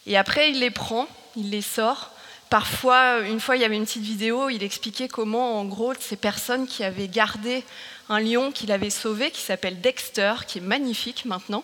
Et 0.07 0.17
après, 0.17 0.51
il 0.51 0.59
les 0.59 0.71
prend, 0.71 1.07
il 1.37 1.51
les 1.51 1.63
sort. 1.63 2.11
parfois, 2.51 3.21
une 3.21 3.41
fois, 3.41 3.57
il 3.57 3.63
y 3.63 3.65
avait 3.65 3.77
une 3.77 3.85
petite 3.85 4.03
vidéo, 4.03 4.49
il 4.49 4.63
expliquait 4.63 5.09
comment, 5.09 5.61
en 5.61 5.65
gros, 5.67 5.95
ces 6.01 6.17
personnes 6.17 6.67
qui 6.67 6.83
avaient 6.83 7.09
gardé 7.09 7.63
un 8.09 8.21
lion 8.21 8.53
qu'il 8.53 8.73
avait 8.73 8.91
sauvé, 8.91 9.31
qui 9.31 9.41
s'appelle 9.41 9.81
Dexter, 9.81 10.35
qui 10.49 10.59
est 10.59 10.63
magnifique 10.63 11.27
maintenant, 11.27 11.63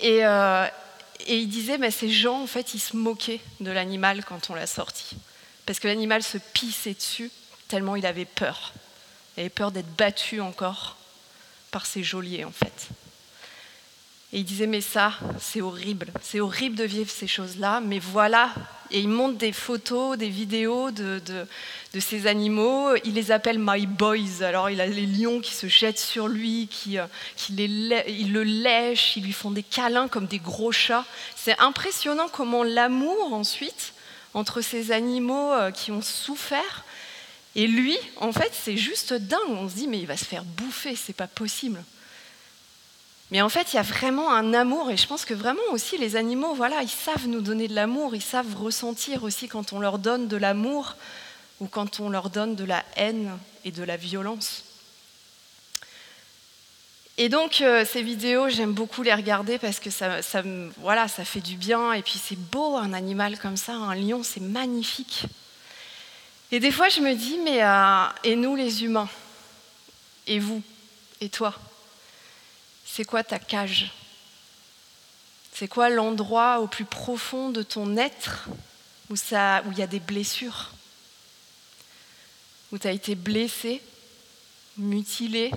et, 0.00 0.24
il 1.28 1.48
disait, 1.48 1.78
mais 1.78 1.90
ces 1.90 2.10
gens, 2.10 2.42
en 2.42 2.46
fait, 2.46 2.74
ils 2.74 2.80
se 2.80 2.96
moquaient 2.96 3.40
de 3.60 3.70
l'animal 3.70 4.24
quand 4.24 4.50
on 4.50 4.54
l'a 4.54 4.66
sorti, 4.66 5.16
parce 5.66 5.78
que 5.78 5.88
l'animal 5.88 6.22
se 6.22 6.38
pissait 6.38 6.94
dessus 6.94 7.30
tellement 7.70 7.96
il 7.96 8.04
avait 8.04 8.24
peur. 8.24 8.72
Il 9.36 9.40
avait 9.40 9.48
peur 9.48 9.70
d'être 9.70 9.94
battu 9.96 10.40
encore 10.40 10.96
par 11.70 11.86
ses 11.86 12.02
geôliers, 12.02 12.44
en 12.44 12.50
fait. 12.50 12.88
Et 14.32 14.38
il 14.38 14.44
disait, 14.44 14.66
mais 14.66 14.80
ça, 14.80 15.14
c'est 15.40 15.60
horrible. 15.60 16.06
C'est 16.22 16.40
horrible 16.40 16.76
de 16.76 16.84
vivre 16.84 17.10
ces 17.10 17.26
choses-là, 17.26 17.80
mais 17.80 17.98
voilà. 17.98 18.52
Et 18.92 19.00
il 19.00 19.08
montre 19.08 19.38
des 19.38 19.52
photos, 19.52 20.16
des 20.16 20.28
vidéos 20.28 20.92
de, 20.92 21.20
de, 21.92 22.00
ces 22.00 22.28
animaux. 22.28 22.94
Il 23.04 23.14
les 23.14 23.32
appelle 23.32 23.58
My 23.58 23.86
Boys. 23.86 24.42
Alors, 24.42 24.70
il 24.70 24.80
a 24.80 24.86
les 24.86 25.06
lions 25.06 25.40
qui 25.40 25.52
se 25.52 25.66
jettent 25.66 25.98
sur 25.98 26.28
lui, 26.28 26.68
qui, 26.70 26.98
euh, 26.98 27.06
qui 27.36 27.52
les, 27.52 28.04
il 28.08 28.32
le 28.32 28.44
lèchent, 28.44 29.16
ils 29.16 29.24
lui 29.24 29.32
font 29.32 29.50
des 29.50 29.64
câlins 29.64 30.08
comme 30.08 30.26
des 30.26 30.38
gros 30.38 30.72
chats. 30.72 31.04
C'est 31.34 31.58
impressionnant 31.58 32.28
comment 32.28 32.62
l'amour, 32.62 33.32
ensuite, 33.32 33.94
entre 34.34 34.60
ces 34.60 34.92
animaux 34.92 35.52
euh, 35.52 35.72
qui 35.72 35.90
ont 35.90 36.02
souffert, 36.02 36.84
et 37.56 37.66
lui, 37.66 37.96
en 38.16 38.32
fait, 38.32 38.52
c'est 38.52 38.76
juste 38.76 39.12
dingue. 39.12 39.40
On 39.48 39.68
se 39.68 39.74
dit, 39.74 39.88
mais 39.88 39.98
il 39.98 40.06
va 40.06 40.16
se 40.16 40.24
faire 40.24 40.44
bouffer, 40.44 40.94
c'est 40.94 41.16
pas 41.16 41.26
possible. 41.26 41.82
Mais 43.30 43.42
en 43.42 43.48
fait, 43.48 43.72
il 43.72 43.76
y 43.76 43.78
a 43.78 43.82
vraiment 43.82 44.32
un 44.32 44.54
amour, 44.54 44.90
et 44.90 44.96
je 44.96 45.06
pense 45.06 45.24
que 45.24 45.34
vraiment 45.34 45.62
aussi 45.70 45.96
les 45.98 46.16
animaux, 46.16 46.54
voilà, 46.54 46.82
ils 46.82 46.88
savent 46.88 47.28
nous 47.28 47.40
donner 47.40 47.68
de 47.68 47.74
l'amour, 47.74 48.14
ils 48.14 48.22
savent 48.22 48.56
ressentir 48.56 49.22
aussi 49.22 49.46
quand 49.46 49.72
on 49.72 49.78
leur 49.78 49.98
donne 49.98 50.26
de 50.26 50.36
l'amour 50.36 50.96
ou 51.60 51.66
quand 51.66 52.00
on 52.00 52.08
leur 52.08 52.30
donne 52.30 52.56
de 52.56 52.64
la 52.64 52.82
haine 52.96 53.38
et 53.64 53.70
de 53.70 53.84
la 53.84 53.96
violence. 53.96 54.64
Et 57.18 57.28
donc 57.28 57.60
euh, 57.60 57.84
ces 57.84 58.02
vidéos, 58.02 58.48
j'aime 58.48 58.72
beaucoup 58.72 59.02
les 59.02 59.12
regarder 59.12 59.58
parce 59.58 59.78
que 59.78 59.90
ça, 59.90 60.22
fait 60.22 61.40
du 61.40 61.56
bien, 61.56 61.92
et 61.92 62.02
puis 62.02 62.18
c'est 62.22 62.38
beau 62.38 62.76
un 62.76 62.92
animal 62.94 63.38
comme 63.38 63.58
ça, 63.58 63.74
un 63.74 63.94
lion, 63.94 64.22
c'est 64.22 64.40
magnifique. 64.40 65.24
Et 66.50 66.58
des 66.58 66.72
fois, 66.72 66.88
je 66.88 67.00
me 67.00 67.14
dis, 67.14 67.38
mais 67.44 67.62
euh, 67.62 68.06
et 68.24 68.34
nous 68.34 68.56
les 68.56 68.82
humains? 68.82 69.08
Et 70.26 70.40
vous? 70.40 70.62
Et 71.20 71.28
toi? 71.28 71.54
C'est 72.92 73.04
quoi 73.04 73.22
ta 73.22 73.38
cage? 73.38 73.92
C'est 75.52 75.68
quoi 75.68 75.90
l'endroit 75.90 76.60
au 76.60 76.66
plus 76.66 76.84
profond 76.84 77.50
de 77.50 77.62
ton 77.62 77.96
être 77.96 78.48
où 79.08 79.14
il 79.72 79.78
y 79.78 79.82
a 79.82 79.86
des 79.86 80.00
blessures? 80.00 80.70
Où 82.72 82.78
tu 82.78 82.88
as 82.88 82.92
été 82.92 83.14
blessé, 83.14 83.80
mutilé, 84.76 85.52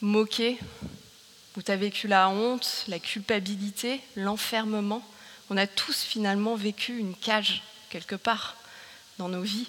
moqué? 0.00 0.58
Où 1.56 1.62
tu 1.62 1.70
as 1.70 1.76
vécu 1.76 2.06
la 2.06 2.28
honte, 2.28 2.84
la 2.86 2.98
culpabilité, 2.98 4.00
l'enfermement? 4.14 5.04
On 5.50 5.56
a 5.56 5.66
tous 5.66 6.02
finalement 6.02 6.54
vécu 6.54 6.98
une 6.98 7.16
cage 7.16 7.62
quelque 7.90 8.16
part 8.16 8.56
dans 9.18 9.28
nos 9.28 9.42
vies. 9.42 9.68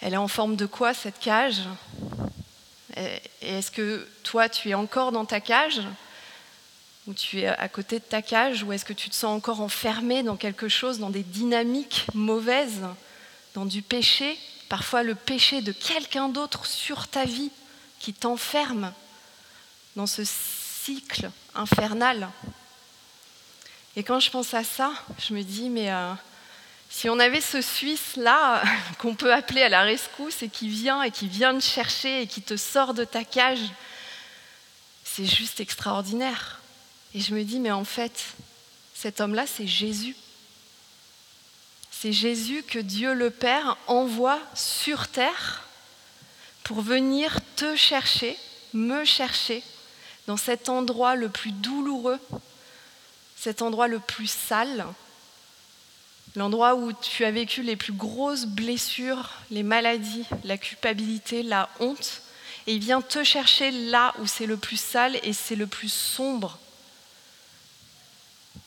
Elle 0.00 0.14
est 0.14 0.18
en 0.18 0.28
forme 0.28 0.56
de 0.56 0.66
quoi 0.66 0.94
cette 0.94 1.18
cage? 1.18 1.62
Est-ce 3.40 3.70
que 3.70 4.06
toi, 4.24 4.48
tu 4.48 4.70
es 4.70 4.74
encore 4.74 5.12
dans 5.12 5.24
ta 5.24 5.40
cage 5.40 5.80
Ou 7.06 7.14
tu 7.14 7.40
es 7.40 7.46
à 7.46 7.68
côté 7.68 7.98
de 7.98 8.04
ta 8.04 8.22
cage 8.22 8.62
Ou 8.62 8.72
est-ce 8.72 8.84
que 8.84 8.92
tu 8.92 9.10
te 9.10 9.14
sens 9.14 9.36
encore 9.36 9.60
enfermé 9.60 10.22
dans 10.22 10.36
quelque 10.36 10.68
chose, 10.68 10.98
dans 10.98 11.10
des 11.10 11.22
dynamiques 11.22 12.06
mauvaises, 12.14 12.82
dans 13.54 13.64
du 13.64 13.82
péché 13.82 14.38
Parfois 14.68 15.02
le 15.02 15.14
péché 15.14 15.62
de 15.62 15.72
quelqu'un 15.72 16.28
d'autre 16.28 16.66
sur 16.66 17.08
ta 17.08 17.24
vie 17.24 17.50
qui 18.00 18.12
t'enferme 18.12 18.92
dans 19.96 20.06
ce 20.06 20.22
cycle 20.24 21.30
infernal? 21.54 22.28
Et 23.96 24.04
quand 24.04 24.20
je 24.20 24.30
pense 24.30 24.54
à 24.54 24.62
ça, 24.62 24.92
je 25.18 25.34
me 25.34 25.42
dis, 25.42 25.70
mais 25.70 25.90
euh, 25.90 26.12
si 26.90 27.08
on 27.08 27.18
avait 27.18 27.40
ce 27.40 27.60
Suisse-là 27.60 28.62
qu'on 28.98 29.14
peut 29.14 29.32
appeler 29.32 29.62
à 29.62 29.68
la 29.68 29.82
rescousse 29.82 30.42
et 30.42 30.48
qui 30.48 30.68
vient 30.68 31.02
et 31.02 31.10
qui 31.10 31.28
vient 31.28 31.54
te 31.54 31.64
chercher 31.64 32.22
et 32.22 32.26
qui 32.26 32.42
te 32.42 32.56
sort 32.56 32.94
de 32.94 33.04
ta 33.04 33.24
cage, 33.24 33.72
c'est 35.04 35.26
juste 35.26 35.60
extraordinaire. 35.60 36.60
Et 37.14 37.20
je 37.20 37.34
me 37.34 37.42
dis, 37.42 37.60
mais 37.60 37.70
en 37.70 37.84
fait, 37.84 38.34
cet 38.94 39.20
homme-là, 39.20 39.46
c'est 39.46 39.66
Jésus. 39.66 40.16
C'est 41.90 42.12
Jésus 42.12 42.62
que 42.62 42.78
Dieu 42.78 43.14
le 43.14 43.30
Père 43.30 43.76
envoie 43.86 44.38
sur 44.54 45.08
terre 45.08 45.64
pour 46.62 46.80
venir 46.80 47.38
te 47.56 47.74
chercher, 47.74 48.36
me 48.72 49.04
chercher, 49.04 49.62
dans 50.26 50.36
cet 50.36 50.68
endroit 50.68 51.16
le 51.16 51.28
plus 51.28 51.52
douloureux, 51.52 52.20
cet 53.36 53.62
endroit 53.62 53.88
le 53.88 53.98
plus 53.98 54.30
sale, 54.30 54.86
l'endroit 56.36 56.74
où 56.74 56.92
tu 56.92 57.24
as 57.24 57.30
vécu 57.30 57.62
les 57.62 57.76
plus 57.76 57.92
grosses 57.92 58.46
blessures, 58.46 59.30
les 59.50 59.62
maladies, 59.62 60.24
la 60.44 60.58
culpabilité, 60.58 61.42
la 61.42 61.68
honte, 61.80 62.22
et 62.66 62.74
il 62.74 62.80
vient 62.80 63.00
te 63.00 63.24
chercher 63.24 63.70
là 63.70 64.14
où 64.18 64.26
c'est 64.26 64.46
le 64.46 64.56
plus 64.56 64.80
sale 64.80 65.18
et 65.22 65.32
c'est 65.32 65.56
le 65.56 65.66
plus 65.66 65.92
sombre, 65.92 66.58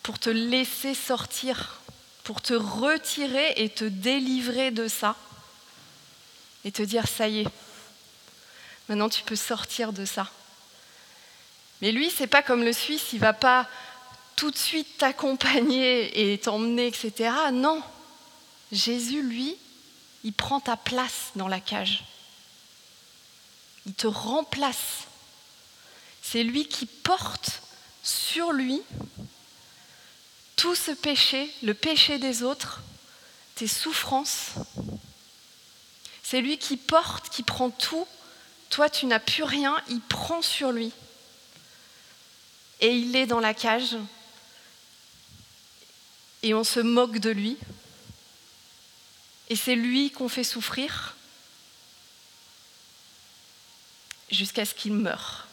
pour 0.04 0.18
te 0.18 0.30
laisser 0.30 0.94
sortir, 0.96 1.80
pour 2.24 2.42
te 2.42 2.54
retirer 2.54 3.54
et 3.58 3.70
te 3.70 3.86
délivrer 3.86 4.72
de 4.72 4.88
ça, 4.88 5.16
et 6.66 6.72
te 6.72 6.82
dire, 6.82 7.08
ça 7.08 7.28
y 7.28 7.42
est, 7.42 7.48
maintenant 8.90 9.10
tu 9.10 9.24
peux 9.24 9.36
sortir 9.36 9.94
de 9.94 10.06
ça. 10.06 10.30
Mais 11.82 11.92
lui, 11.92 12.12
c'est 12.12 12.28
pas 12.28 12.44
comme 12.44 12.64
le 12.64 12.74
Suisse, 12.74 13.14
il 13.14 13.20
va 13.20 13.34
pas 13.34 13.68
tout 14.42 14.50
de 14.50 14.58
suite 14.58 14.98
t'accompagner 14.98 16.34
et 16.34 16.40
t'emmener, 16.40 16.88
etc. 16.88 17.32
Non, 17.54 17.80
Jésus, 18.72 19.22
lui, 19.22 19.56
il 20.24 20.34
prend 20.34 20.60
ta 20.60 20.76
place 20.76 21.30
dans 21.36 21.48
la 21.48 21.60
cage. 21.60 22.06
Il 23.86 23.94
te 23.94 24.08
remplace. 24.08 25.06
C'est 26.24 26.42
lui 26.42 26.68
qui 26.68 26.88
porte 26.88 27.62
sur 28.02 28.52
lui 28.52 28.82
tout 30.56 30.74
ce 30.74 30.90
péché, 30.90 31.48
le 31.62 31.76
péché 31.76 32.18
des 32.18 32.42
autres, 32.42 32.82
tes 33.54 33.68
souffrances. 33.68 34.54
C'est 36.24 36.42
lui 36.42 36.58
qui 36.58 36.78
porte, 36.78 37.30
qui 37.30 37.44
prend 37.44 37.70
tout. 37.70 38.08
Toi, 38.72 38.90
tu 38.90 39.06
n'as 39.06 39.20
plus 39.20 39.44
rien, 39.44 39.80
il 39.88 40.02
prend 40.02 40.42
sur 40.42 40.72
lui. 40.72 40.92
Et 42.80 42.90
il 42.90 43.16
est 43.16 43.28
dans 43.28 43.40
la 43.40 43.54
cage 43.54 43.98
et 46.44 46.54
on 46.54 46.64
se 46.64 46.80
moque 46.80 47.20
de 47.20 47.30
lui. 47.30 47.58
Et 49.50 49.56
c'est 49.56 49.76
lui 49.76 50.12
qu'on 50.12 50.30
fait 50.30 50.44
souffrir 50.44 51.16
jusqu'à 54.30 54.66
ce 54.66 54.74
qu'il 54.74 54.94
meure. 54.94 55.48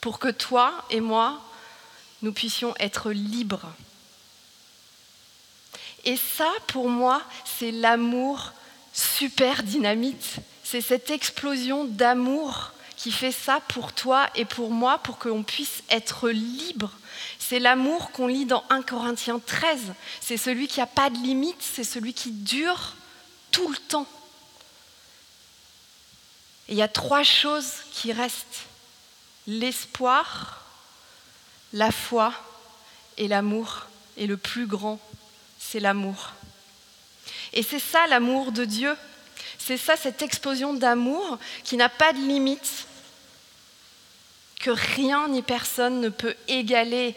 Pour 0.00 0.18
que 0.18 0.28
toi 0.28 0.84
et 0.90 1.00
moi, 1.00 1.40
nous 2.22 2.32
puissions 2.32 2.74
être 2.78 3.10
libres. 3.12 3.72
Et 6.04 6.16
ça, 6.16 6.50
pour 6.68 6.88
moi, 6.88 7.22
c'est 7.58 7.72
l'amour 7.72 8.52
super 8.92 9.62
dynamite. 9.62 10.36
C'est 10.64 10.80
cette 10.80 11.10
explosion 11.10 11.84
d'amour 11.84 12.72
qui 12.96 13.12
fait 13.12 13.32
ça 13.32 13.60
pour 13.68 13.92
toi 13.92 14.28
et 14.34 14.44
pour 14.44 14.70
moi, 14.70 14.98
pour 14.98 15.18
qu'on 15.18 15.42
puisse 15.42 15.82
être 15.90 16.30
libre 16.30 16.90
c'est 17.48 17.60
l'amour 17.60 18.10
qu'on 18.10 18.26
lit 18.26 18.44
dans 18.44 18.64
1 18.70 18.82
Corinthiens 18.82 19.38
13. 19.38 19.92
C'est 20.20 20.36
celui 20.36 20.66
qui 20.66 20.80
n'a 20.80 20.86
pas 20.86 21.10
de 21.10 21.16
limite, 21.18 21.60
c'est 21.60 21.84
celui 21.84 22.12
qui 22.12 22.32
dure 22.32 22.94
tout 23.52 23.68
le 23.68 23.76
temps. 23.76 24.06
Et 26.68 26.72
il 26.72 26.78
y 26.78 26.82
a 26.82 26.88
trois 26.88 27.22
choses 27.22 27.70
qui 27.92 28.12
restent. 28.12 28.64
L'espoir, 29.46 30.64
la 31.72 31.92
foi 31.92 32.34
et 33.16 33.28
l'amour. 33.28 33.86
Et 34.16 34.26
le 34.26 34.36
plus 34.36 34.66
grand, 34.66 34.98
c'est 35.58 35.78
l'amour. 35.78 36.32
Et 37.52 37.62
c'est 37.62 37.78
ça 37.78 38.08
l'amour 38.08 38.50
de 38.50 38.64
Dieu. 38.64 38.96
C'est 39.58 39.76
ça 39.76 39.96
cette 39.96 40.22
explosion 40.22 40.74
d'amour 40.74 41.38
qui 41.62 41.76
n'a 41.76 41.88
pas 41.88 42.12
de 42.12 42.18
limite, 42.18 42.86
que 44.66 44.72
rien 44.72 45.28
ni 45.28 45.42
personne 45.42 46.00
ne 46.00 46.08
peut 46.08 46.34
égaler. 46.48 47.14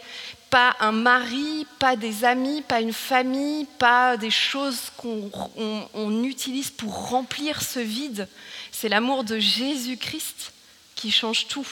Pas 0.50 0.76
un 0.78 0.92
mari, 0.92 1.66
pas 1.80 1.96
des 1.96 2.24
amis, 2.24 2.62
pas 2.62 2.80
une 2.80 2.92
famille, 2.92 3.64
pas 3.76 4.16
des 4.16 4.30
choses 4.30 4.92
qu'on 4.96 6.22
utilise 6.22 6.70
pour 6.70 7.08
remplir 7.08 7.60
ce 7.60 7.80
vide. 7.80 8.28
C'est 8.70 8.88
l'amour 8.88 9.24
de 9.24 9.40
Jésus-Christ 9.40 10.52
qui 10.94 11.10
change 11.10 11.48
tout. 11.48 11.66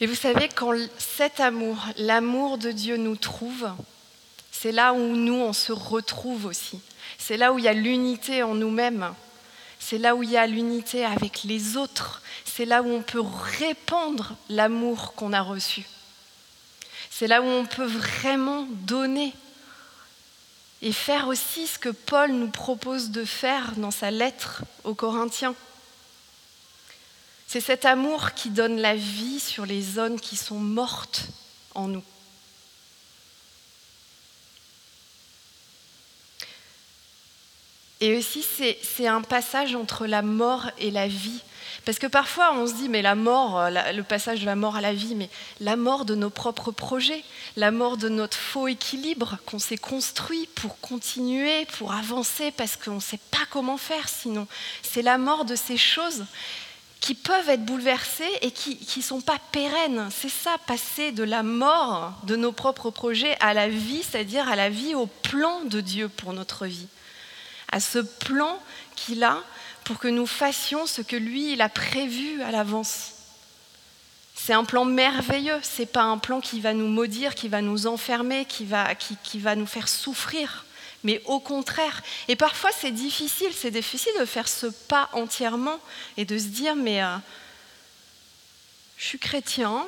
Et 0.00 0.06
vous 0.06 0.16
savez, 0.16 0.48
quand 0.48 0.74
cet 0.98 1.38
amour, 1.38 1.76
l'amour 1.96 2.58
de 2.58 2.72
Dieu 2.72 2.96
nous 2.96 3.16
trouve, 3.16 3.70
c'est 4.50 4.72
là 4.72 4.94
où 4.94 5.14
nous, 5.14 5.34
on 5.34 5.52
se 5.52 5.70
retrouve 5.70 6.46
aussi. 6.46 6.80
C'est 7.18 7.36
là 7.36 7.52
où 7.52 7.60
il 7.60 7.66
y 7.66 7.68
a 7.68 7.72
l'unité 7.72 8.42
en 8.42 8.56
nous-mêmes. 8.56 9.14
C'est 9.90 9.98
là 9.98 10.14
où 10.14 10.22
il 10.22 10.30
y 10.30 10.36
a 10.36 10.46
l'unité 10.46 11.04
avec 11.04 11.42
les 11.42 11.76
autres. 11.76 12.22
C'est 12.44 12.64
là 12.64 12.80
où 12.80 12.86
on 12.86 13.02
peut 13.02 13.20
répandre 13.58 14.36
l'amour 14.48 15.14
qu'on 15.14 15.32
a 15.32 15.40
reçu. 15.42 15.84
C'est 17.10 17.26
là 17.26 17.42
où 17.42 17.44
on 17.44 17.66
peut 17.66 17.86
vraiment 17.86 18.68
donner 18.70 19.34
et 20.80 20.92
faire 20.92 21.26
aussi 21.26 21.66
ce 21.66 21.76
que 21.76 21.88
Paul 21.88 22.30
nous 22.30 22.50
propose 22.50 23.10
de 23.10 23.24
faire 23.24 23.72
dans 23.78 23.90
sa 23.90 24.12
lettre 24.12 24.62
aux 24.84 24.94
Corinthiens. 24.94 25.56
C'est 27.48 27.60
cet 27.60 27.84
amour 27.84 28.34
qui 28.34 28.50
donne 28.50 28.76
la 28.76 28.94
vie 28.94 29.40
sur 29.40 29.66
les 29.66 29.82
zones 29.82 30.20
qui 30.20 30.36
sont 30.36 30.60
mortes 30.60 31.24
en 31.74 31.88
nous. 31.88 32.04
Et 38.00 38.16
aussi, 38.16 38.44
c'est 38.82 39.06
un 39.06 39.22
passage 39.22 39.74
entre 39.74 40.06
la 40.06 40.22
mort 40.22 40.70
et 40.78 40.90
la 40.90 41.06
vie. 41.06 41.42
Parce 41.84 41.98
que 41.98 42.06
parfois, 42.06 42.52
on 42.54 42.66
se 42.66 42.74
dit, 42.74 42.88
mais 42.88 43.02
la 43.02 43.14
mort, 43.14 43.58
euh, 43.58 43.92
le 43.92 44.02
passage 44.02 44.40
de 44.40 44.46
la 44.46 44.56
mort 44.56 44.76
à 44.76 44.80
la 44.80 44.92
vie, 44.92 45.14
mais 45.14 45.30
la 45.60 45.76
mort 45.76 46.04
de 46.04 46.14
nos 46.14 46.30
propres 46.30 46.72
projets, 46.72 47.22
la 47.56 47.70
mort 47.70 47.96
de 47.96 48.08
notre 48.08 48.36
faux 48.36 48.68
équilibre 48.68 49.38
qu'on 49.46 49.58
s'est 49.58 49.78
construit 49.78 50.48
pour 50.54 50.78
continuer, 50.80 51.66
pour 51.78 51.92
avancer, 51.92 52.50
parce 52.50 52.76
qu'on 52.76 52.96
ne 52.96 53.00
sait 53.00 53.20
pas 53.30 53.46
comment 53.50 53.78
faire 53.78 54.08
sinon. 54.08 54.46
C'est 54.82 55.02
la 55.02 55.18
mort 55.18 55.44
de 55.44 55.54
ces 55.54 55.76
choses 55.76 56.24
qui 57.00 57.14
peuvent 57.14 57.48
être 57.48 57.64
bouleversées 57.64 58.28
et 58.42 58.50
qui 58.50 58.78
ne 58.96 59.02
sont 59.02 59.22
pas 59.22 59.38
pérennes. 59.52 60.10
C'est 60.10 60.30
ça, 60.30 60.56
passer 60.66 61.12
de 61.12 61.22
la 61.22 61.42
mort 61.42 62.12
de 62.24 62.36
nos 62.36 62.52
propres 62.52 62.90
projets 62.90 63.36
à 63.40 63.54
la 63.54 63.68
vie, 63.68 64.02
c'est-à-dire 64.02 64.48
à 64.48 64.56
la 64.56 64.68
vie 64.68 64.94
au 64.94 65.06
plan 65.06 65.64
de 65.64 65.80
Dieu 65.80 66.10
pour 66.10 66.34
notre 66.34 66.66
vie, 66.66 66.86
à 67.70 67.80
ce 67.80 67.98
plan 67.98 68.60
qu'il 68.96 69.22
a 69.24 69.42
pour 69.84 69.98
que 69.98 70.08
nous 70.08 70.26
fassions 70.26 70.86
ce 70.86 71.02
que 71.02 71.16
lui, 71.16 71.52
il 71.52 71.62
a 71.62 71.68
prévu 71.68 72.42
à 72.42 72.50
l'avance. 72.50 73.12
C'est 74.34 74.52
un 74.52 74.64
plan 74.64 74.84
merveilleux, 74.84 75.58
c'est 75.62 75.86
pas 75.86 76.02
un 76.02 76.18
plan 76.18 76.40
qui 76.40 76.60
va 76.60 76.72
nous 76.72 76.86
maudire, 76.86 77.34
qui 77.34 77.48
va 77.48 77.60
nous 77.60 77.86
enfermer, 77.86 78.44
qui 78.44 78.64
va, 78.64 78.94
qui, 78.94 79.38
va 79.38 79.54
nous 79.54 79.66
faire 79.66 79.88
souffrir, 79.88 80.64
mais 81.04 81.20
au 81.26 81.40
contraire. 81.40 82.02
Et 82.28 82.36
parfois 82.36 82.70
c'est 82.72 82.90
difficile, 82.90 83.50
c'est 83.54 83.70
difficile 83.70 84.12
de 84.18 84.24
faire 84.24 84.48
ce 84.48 84.66
pas 84.66 85.10
entièrement 85.12 85.78
et 86.16 86.24
de 86.24 86.38
se 86.38 86.46
dire, 86.46 86.74
mais 86.74 87.02
euh, 87.02 87.16
je 88.96 89.06
suis 89.06 89.18
chrétien, 89.18 89.86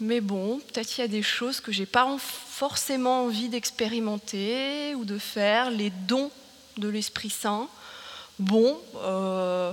mais 0.00 0.20
bon, 0.20 0.60
peut-être 0.60 0.96
il 0.96 1.00
y 1.02 1.04
a 1.04 1.08
des 1.08 1.22
choses 1.22 1.60
que 1.60 1.72
j'ai 1.72 1.86
pas 1.86 2.06
forcément 2.18 3.24
envie 3.24 3.48
d'expérimenter 3.48 4.94
ou 4.94 5.04
de 5.04 5.18
faire, 5.18 5.70
les 5.70 5.90
dons 5.90 6.30
de 6.78 6.88
l'Esprit 6.88 7.30
Saint 7.30 7.68
bon, 8.38 8.80
euh, 8.96 9.72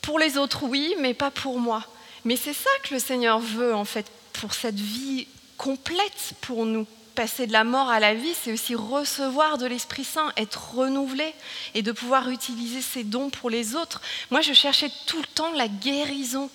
pour 0.00 0.18
les 0.18 0.36
autres 0.36 0.64
oui, 0.64 0.94
mais 1.00 1.14
pas 1.14 1.30
pour 1.30 1.58
moi. 1.58 1.84
Mais 2.24 2.36
c'est 2.36 2.52
ça 2.52 2.70
que 2.84 2.94
le 2.94 3.00
Seigneur 3.00 3.38
veut 3.38 3.74
en 3.74 3.84
fait 3.84 4.06
pour 4.32 4.54
cette 4.54 4.78
vie 4.78 5.26
complète 5.56 6.34
pour 6.40 6.66
nous. 6.66 6.86
Passer 7.14 7.46
de 7.46 7.52
la 7.52 7.62
mort 7.64 7.90
à 7.90 8.00
la 8.00 8.14
vie, 8.14 8.32
c'est 8.42 8.52
aussi 8.52 8.74
recevoir 8.74 9.58
de 9.58 9.66
l'Esprit 9.66 10.04
Saint, 10.04 10.32
être 10.38 10.76
renouvelé 10.76 11.34
et 11.74 11.82
de 11.82 11.92
pouvoir 11.92 12.30
utiliser 12.30 12.80
ses 12.80 13.04
dons 13.04 13.28
pour 13.28 13.50
les 13.50 13.74
autres. 13.74 14.00
Moi, 14.30 14.40
je 14.40 14.54
cherchais 14.54 14.90
tout 15.04 15.20
le 15.20 15.26
temps 15.26 15.52
la 15.52 15.68
guérison 15.68 16.48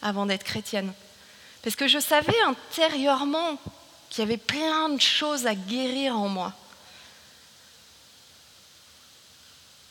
avant 0.00 0.24
d'être 0.24 0.44
chrétienne. 0.44 0.94
Parce 1.62 1.76
que 1.76 1.88
je 1.88 1.98
savais 1.98 2.40
intérieurement 2.46 3.58
qu'il 4.08 4.20
y 4.20 4.26
avait 4.26 4.38
plein 4.38 4.88
de 4.88 5.00
choses 5.00 5.46
à 5.46 5.54
guérir 5.54 6.18
en 6.18 6.30
moi. 6.30 6.54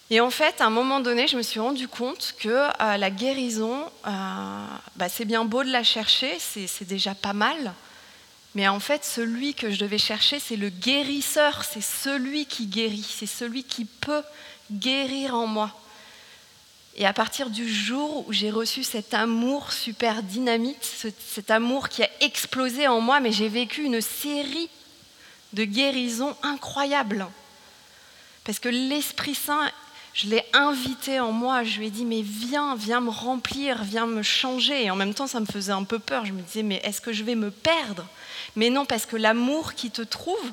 Et 0.10 0.22
en 0.22 0.30
fait, 0.30 0.62
à 0.62 0.66
un 0.66 0.70
moment 0.70 1.02
donné, 1.02 1.28
je 1.28 1.36
me 1.36 1.42
suis 1.42 1.60
rendu 1.60 1.88
compte 1.90 2.36
que 2.40 2.48
euh, 2.48 2.98
la 2.98 3.10
guérison, 3.10 3.92
euh, 4.06 4.10
bah, 4.96 5.10
c'est 5.10 5.26
bien 5.26 5.44
beau 5.44 5.64
de 5.64 5.72
la 5.72 5.84
chercher, 5.84 6.38
c'est 6.40 6.88
déjà 6.88 7.14
pas 7.14 7.34
mal. 7.34 7.74
Mais 8.56 8.70
en 8.70 8.80
fait, 8.80 9.04
celui 9.04 9.54
que 9.54 9.70
je 9.70 9.80
devais 9.80 9.98
chercher, 9.98 10.40
c'est 10.40 10.56
le 10.56 10.70
guérisseur, 10.70 11.64
c'est 11.66 11.84
celui 11.84 12.46
qui 12.46 12.68
guérit, 12.68 13.06
c'est 13.08 13.28
celui 13.28 13.64
qui 13.64 13.84
peut 13.84 14.24
guérir 14.72 15.36
en 15.36 15.46
moi. 15.46 15.72
Et 16.96 17.06
à 17.06 17.14
partir 17.14 17.50
du 17.50 17.72
jour 17.72 18.28
où 18.28 18.34
j'ai 18.34 18.50
reçu 18.50 18.84
cet 18.84 19.14
amour 19.14 19.72
super 19.74 20.24
dynamite, 20.24 20.84
cet 20.84 21.52
amour 21.52 21.90
qui 21.90 22.02
a 22.02 22.10
explosé 22.22 22.88
en 22.88 23.02
moi, 23.02 23.20
mais 23.20 23.32
j'ai 23.32 23.50
vécu 23.50 23.84
une 23.84 24.02
série 24.02 24.70
de 25.54 25.66
guérisons 25.66 26.36
incroyables. 26.42 27.28
Parce 28.46 28.58
que 28.58 28.70
l'Esprit 28.70 29.36
Saint 29.36 29.70
je 30.18 30.26
l'ai 30.26 30.44
invité 30.52 31.20
en 31.20 31.32
moi, 31.32 31.64
je 31.64 31.78
lui 31.78 31.88
ai 31.88 31.90
dit, 31.92 32.04
mais 32.04 32.24
viens, 32.24 32.76
viens 32.76 33.02
me 33.02 33.12
remplir, 33.12 33.84
viens 33.84 34.08
me 34.08 34.24
changer. 34.24 34.86
Et 34.86 34.90
en 34.90 34.96
même 34.96 35.14
temps, 35.14 35.28
ça 35.28 35.40
me 35.40 35.46
faisait 35.46 35.72
un 35.72 35.84
peu 35.84 36.00
peur. 36.00 36.26
Je 36.26 36.34
me 36.34 36.42
disais, 36.42 36.64
mais 36.64 36.82
est-ce 36.84 37.02
que 37.02 37.14
je 37.14 37.24
vais 37.24 37.36
me 37.36 37.52
perdre? 37.52 38.04
Mais 38.56 38.72
non, 38.72 38.88
parce 38.88 39.06
que 39.06 39.16
l'amour 39.16 39.76
qui 39.76 39.92
te 39.92 40.02
trouve 40.02 40.52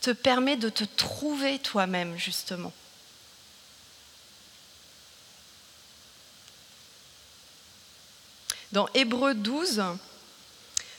te 0.00 0.10
permet 0.10 0.56
de 0.56 0.68
te 0.68 0.82
trouver 0.82 1.60
toi-même, 1.60 2.18
justement. 2.18 2.72
Dans 8.72 8.88
Hébreu 8.94 9.34
12, 9.34 9.84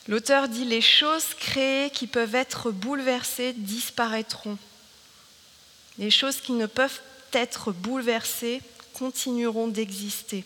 l'auteur 0.07 0.47
dit, 0.47 0.63
les 0.63 0.79
choses 0.79 1.33
créées 1.33 1.89
qui 1.89 2.07
peuvent 2.07 2.35
être 2.35 2.71
bouleversées 2.71 3.51
disparaîtront. 3.51 4.57
Les 5.97 6.11
choses 6.11 6.41
qui 6.41 6.51
ne 6.51 6.65
peuvent 6.65 6.99
être 7.33 7.71
bouleversées 7.71 8.61
continueront 8.93 9.67
d'exister. 9.67 10.43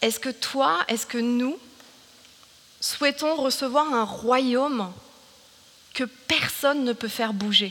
Est-ce 0.00 0.18
que 0.18 0.30
toi, 0.30 0.84
est-ce 0.88 1.06
que 1.06 1.18
nous 1.18 1.58
souhaitons 2.80 3.36
recevoir 3.36 3.92
un 3.92 4.04
royaume 4.04 4.92
que 5.94 6.04
personne 6.04 6.84
ne 6.84 6.92
peut 6.92 7.08
faire 7.08 7.32
bouger, 7.32 7.70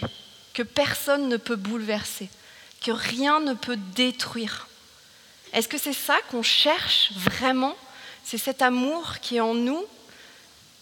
que 0.54 0.64
personne 0.64 1.28
ne 1.28 1.38
peut 1.38 1.56
bouleverser, 1.56 2.30
que 2.82 2.92
rien 2.92 3.42
ne 3.42 3.54
peut 3.54 3.78
détruire? 3.96 4.68
Est-ce 5.54 5.68
que 5.68 5.78
c'est 5.78 5.94
ça 5.94 6.18
qu'on 6.30 6.44
cherche 6.44 7.12
vraiment? 7.16 7.76
C'est 8.24 8.38
cet 8.38 8.62
amour 8.62 9.20
qui 9.22 9.36
est 9.38 9.42
en 9.42 9.54
nous 9.54 9.84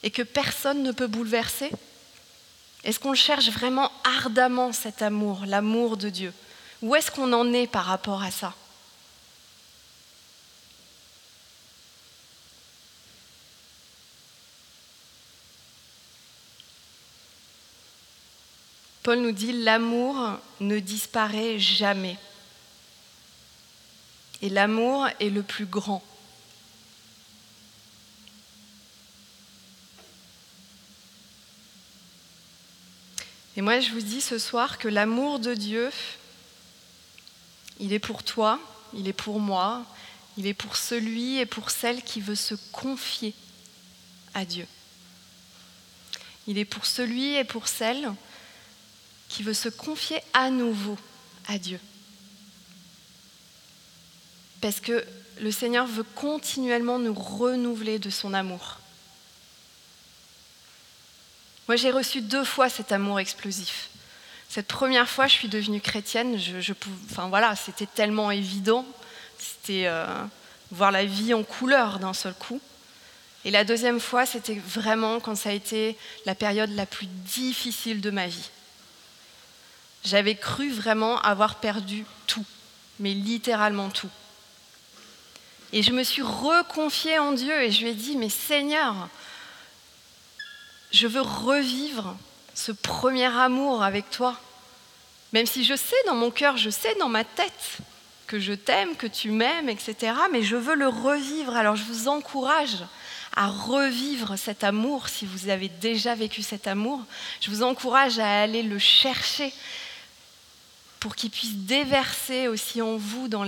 et 0.04 0.12
que 0.12 0.22
personne 0.22 0.84
ne 0.84 0.92
peut 0.92 1.08
bouleverser? 1.08 1.72
Est-ce 2.84 3.00
qu'on 3.00 3.14
cherche 3.14 3.50
vraiment 3.50 3.92
ardemment 4.04 4.72
cet 4.72 5.02
amour, 5.02 5.44
l'amour 5.46 5.98
de 5.98 6.10
Dieu? 6.10 6.34
Où 6.82 6.96
est-ce 6.96 7.12
qu'on 7.12 7.34
en 7.34 7.52
est 7.52 7.68
par 7.68 7.86
rapport 7.86 8.24
à 8.24 8.32
ça? 8.32 8.54
Paul 19.04 19.20
nous 19.20 19.32
dit 19.32 19.52
l'amour 19.52 20.38
ne 20.60 20.80
disparaît 20.80 21.58
jamais. 21.58 22.18
Et 24.42 24.50
l'amour 24.50 25.08
est 25.20 25.30
le 25.30 25.44
plus 25.44 25.66
grand. 25.66 26.04
Et 33.60 33.62
moi, 33.62 33.82
je 33.82 33.92
vous 33.92 34.00
dis 34.00 34.22
ce 34.22 34.40
soir 34.40 34.78
que 34.78 34.88
l'amour 34.88 35.38
de 35.38 35.54
Dieu, 35.54 35.92
il 37.82 37.92
est 37.92 38.00
pour 38.00 38.24
toi, 38.24 38.58
il 38.94 39.10
est 39.10 39.12
pour 39.12 39.42
moi, 39.42 39.86
il 40.38 40.48
est 40.48 40.54
pour 40.54 40.78
celui 40.78 41.40
et 41.40 41.46
pour 41.46 41.70
celle 41.70 42.02
qui 42.02 42.22
veut 42.22 42.36
se 42.36 42.56
confier 42.72 43.34
à 44.34 44.46
Dieu. 44.46 44.66
Il 46.48 46.58
est 46.58 46.64
pour 46.64 46.86
celui 46.86 47.36
et 47.36 47.44
pour 47.44 47.68
celle 47.68 48.14
qui 49.28 49.44
veut 49.44 49.54
se 49.54 49.68
confier 49.68 50.22
à 50.32 50.52
nouveau 50.52 50.98
à 51.46 51.58
Dieu. 51.58 51.82
Parce 54.62 54.80
que 54.80 55.06
le 55.42 55.52
Seigneur 55.52 55.86
veut 55.86 56.06
continuellement 56.16 56.98
nous 56.98 57.14
renouveler 57.14 58.00
de 58.00 58.10
son 58.10 58.34
amour. 58.34 58.80
Moi, 61.70 61.76
j'ai 61.76 61.92
reçu 61.92 62.22
deux 62.22 62.44
fois 62.44 62.68
cet 62.68 62.92
amour 62.92 63.20
explosif. 63.20 63.90
Cette 64.50 64.68
première 64.68 65.08
fois, 65.08 65.28
je 65.28 65.34
suis 65.34 65.50
devenue 65.50 65.80
chrétienne. 65.80 66.36
Enfin 67.12 67.30
c'était 67.56 67.86
tellement 67.86 68.32
évident. 68.32 68.88
C'était 69.38 69.86
euh, 69.86 70.08
voir 70.72 70.92
la 70.92 71.06
vie 71.06 71.32
en 71.36 71.44
couleur 71.44 72.00
d'un 72.00 72.16
seul 72.16 72.34
coup. 72.34 72.60
Et 73.46 73.52
la 73.52 73.64
deuxième 73.64 74.00
fois, 74.00 74.26
c'était 74.26 74.56
vraiment 74.56 75.20
quand 75.20 75.36
ça 75.36 75.50
a 75.50 75.54
été 75.54 75.96
la 76.26 76.34
période 76.34 76.72
la 76.72 76.88
plus 76.88 77.06
difficile 77.06 78.02
de 78.02 78.10
ma 78.10 78.26
vie. 78.26 78.50
J'avais 80.04 80.34
cru 80.34 80.72
vraiment 80.72 81.22
avoir 81.22 81.58
perdu 81.58 82.04
tout, 82.26 82.46
mais 83.00 83.14
littéralement 83.14 83.92
tout. 83.92 84.10
Et 85.72 85.84
je 85.84 85.92
me 85.92 86.02
suis 86.02 86.24
reconfiée 86.24 87.20
en 87.20 87.34
Dieu 87.34 87.62
et 87.62 87.70
je 87.70 87.84
lui 87.84 87.90
ai 87.90 87.94
dit, 87.94 88.18
mais 88.18 88.30
Seigneur, 88.30 89.08
je 90.92 91.08
veux 91.08 91.22
revivre 91.22 92.16
ce 92.54 92.72
premier 92.72 93.26
amour 93.26 93.84
avec 93.84 94.10
toi. 94.10 94.40
Même 95.34 95.46
si 95.46 95.64
je 95.64 95.76
sais 95.76 95.96
dans 96.08 96.16
mon 96.16 96.32
cœur, 96.32 96.58
je 96.58 96.70
sais 96.70 96.96
dans 96.96 97.10
ma 97.10 97.24
tête 97.24 97.78
que 98.28 98.40
je 98.40 98.54
t'aime, 98.54 98.96
que 98.96 99.08
tu 99.08 99.32
m'aimes, 99.32 99.70
etc. 99.70 100.14
Mais 100.32 100.44
je 100.44 100.56
veux 100.56 100.76
le 100.76 100.88
revivre. 100.88 101.56
Alors 101.56 101.76
je 101.76 101.84
vous 101.84 102.08
encourage 102.08 102.78
à 103.36 103.48
revivre 103.48 104.38
cet 104.38 104.64
amour 104.64 105.08
si 105.08 105.26
vous 105.26 105.50
avez 105.50 105.70
déjà 105.70 106.16
vécu 106.16 106.42
cet 106.42 106.68
amour. 106.68 107.04
Je 107.42 107.50
vous 107.50 107.64
encourage 107.64 108.20
à 108.20 108.42
aller 108.42 108.64
le 108.64 108.80
chercher 108.80 109.54
pour 111.00 111.16
qu'il 111.16 111.30
puisse 111.30 111.54
déverser 111.54 112.48
aussi 112.48 112.82
en 112.82 112.98
vous, 112.98 113.28
dans, 113.28 113.46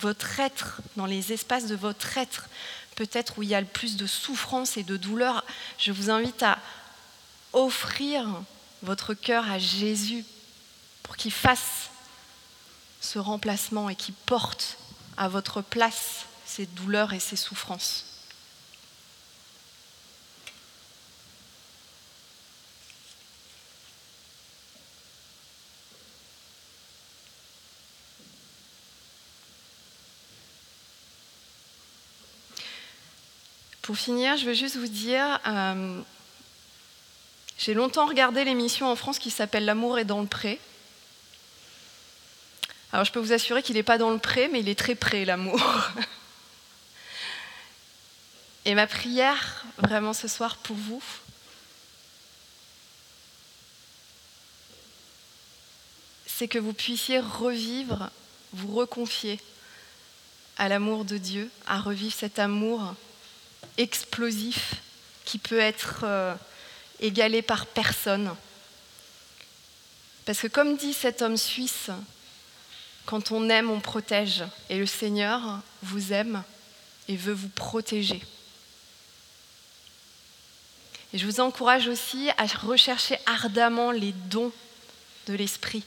votre 0.00 0.40
être, 0.40 0.80
dans 0.96 1.06
les 1.06 1.32
espaces 1.32 1.66
de 1.66 1.76
votre 1.76 2.18
être, 2.18 2.48
peut-être 2.96 3.38
où 3.38 3.42
il 3.42 3.50
y 3.50 3.54
a 3.54 3.60
le 3.60 3.66
plus 3.66 3.96
de 3.96 4.06
souffrance 4.06 4.76
et 4.76 4.82
de 4.82 4.96
douleur. 4.96 5.44
Je 5.78 5.92
vous 5.92 6.10
invite 6.10 6.42
à 6.42 6.58
offrir 7.52 8.26
votre 8.82 9.14
cœur 9.14 9.48
à 9.50 9.58
Jésus 9.58 10.24
pour 11.02 11.16
qu'il 11.16 11.32
fasse 11.32 11.90
ce 13.00 13.18
remplacement 13.18 13.88
et 13.88 13.94
qu'il 13.94 14.14
porte 14.14 14.78
à 15.16 15.28
votre 15.28 15.62
place 15.62 16.24
ces 16.44 16.66
douleurs 16.66 17.12
et 17.12 17.20
ces 17.20 17.36
souffrances. 17.36 18.15
Pour 33.96 34.04
finir, 34.04 34.36
je 34.36 34.44
veux 34.44 34.52
juste 34.52 34.76
vous 34.76 34.88
dire, 34.88 35.40
euh, 35.46 36.02
j'ai 37.56 37.72
longtemps 37.72 38.04
regardé 38.04 38.44
l'émission 38.44 38.90
en 38.90 38.94
France 38.94 39.18
qui 39.18 39.30
s'appelle 39.30 39.64
L'amour 39.64 39.98
est 39.98 40.04
dans 40.04 40.20
le 40.20 40.26
pré. 40.26 40.60
Alors 42.92 43.06
je 43.06 43.12
peux 43.12 43.20
vous 43.20 43.32
assurer 43.32 43.62
qu'il 43.62 43.76
n'est 43.76 43.82
pas 43.82 43.96
dans 43.96 44.10
le 44.10 44.18
pré, 44.18 44.48
mais 44.48 44.60
il 44.60 44.68
est 44.68 44.78
très 44.78 44.96
près, 44.96 45.24
l'amour. 45.24 45.58
Et 48.66 48.74
ma 48.74 48.86
prière, 48.86 49.64
vraiment 49.78 50.12
ce 50.12 50.28
soir 50.28 50.58
pour 50.58 50.76
vous, 50.76 51.02
c'est 56.26 56.48
que 56.48 56.58
vous 56.58 56.74
puissiez 56.74 57.18
revivre, 57.18 58.10
vous 58.52 58.74
reconfier 58.74 59.40
à 60.58 60.68
l'amour 60.68 61.06
de 61.06 61.16
Dieu, 61.16 61.50
à 61.66 61.80
revivre 61.80 62.14
cet 62.14 62.38
amour 62.38 62.94
explosif 63.78 64.74
qui 65.24 65.38
peut 65.38 65.58
être 65.58 66.00
euh, 66.04 66.34
égalé 67.00 67.42
par 67.42 67.66
personne. 67.66 68.34
Parce 70.24 70.40
que 70.40 70.46
comme 70.46 70.76
dit 70.76 70.92
cet 70.92 71.22
homme 71.22 71.36
suisse, 71.36 71.90
quand 73.06 73.30
on 73.30 73.48
aime, 73.48 73.70
on 73.70 73.80
protège. 73.80 74.44
Et 74.68 74.78
le 74.78 74.86
Seigneur 74.86 75.60
vous 75.82 76.12
aime 76.12 76.42
et 77.08 77.16
veut 77.16 77.32
vous 77.32 77.48
protéger. 77.48 78.20
Et 81.12 81.18
je 81.18 81.26
vous 81.26 81.40
encourage 81.40 81.86
aussi 81.86 82.28
à 82.36 82.46
rechercher 82.46 83.16
ardemment 83.26 83.92
les 83.92 84.12
dons 84.12 84.52
de 85.28 85.34
l'Esprit. 85.34 85.84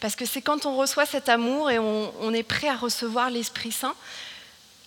Parce 0.00 0.16
que 0.16 0.26
c'est 0.26 0.42
quand 0.42 0.66
on 0.66 0.76
reçoit 0.76 1.06
cet 1.06 1.28
amour 1.28 1.70
et 1.70 1.78
on, 1.78 2.12
on 2.20 2.34
est 2.34 2.42
prêt 2.42 2.68
à 2.68 2.76
recevoir 2.76 3.30
l'Esprit 3.30 3.72
Saint 3.72 3.94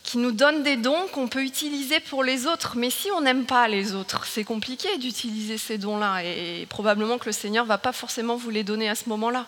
qui 0.10 0.18
nous 0.18 0.32
donne 0.32 0.64
des 0.64 0.76
dons 0.76 1.08
qu'on 1.10 1.28
peut 1.28 1.44
utiliser 1.44 2.00
pour 2.00 2.24
les 2.24 2.48
autres. 2.48 2.76
Mais 2.76 2.90
si 2.90 3.12
on 3.12 3.22
n'aime 3.22 3.46
pas 3.46 3.68
les 3.68 3.94
autres, 3.94 4.26
c'est 4.26 4.44
compliqué 4.44 4.98
d'utiliser 4.98 5.60
ces 5.60 5.78
dons-là. 5.78 6.24
Et 6.24 6.66
probablement 6.66 7.20
que 7.20 7.28
le 7.28 7.32
Seigneur 7.32 7.64
ne 7.66 7.70
va 7.70 7.78
pas 7.78 7.92
forcément 7.92 8.36
vous 8.36 8.50
les 8.50 8.64
donner 8.64 8.90
à 8.90 8.96
ce 8.96 9.08
moment-là. 9.10 9.46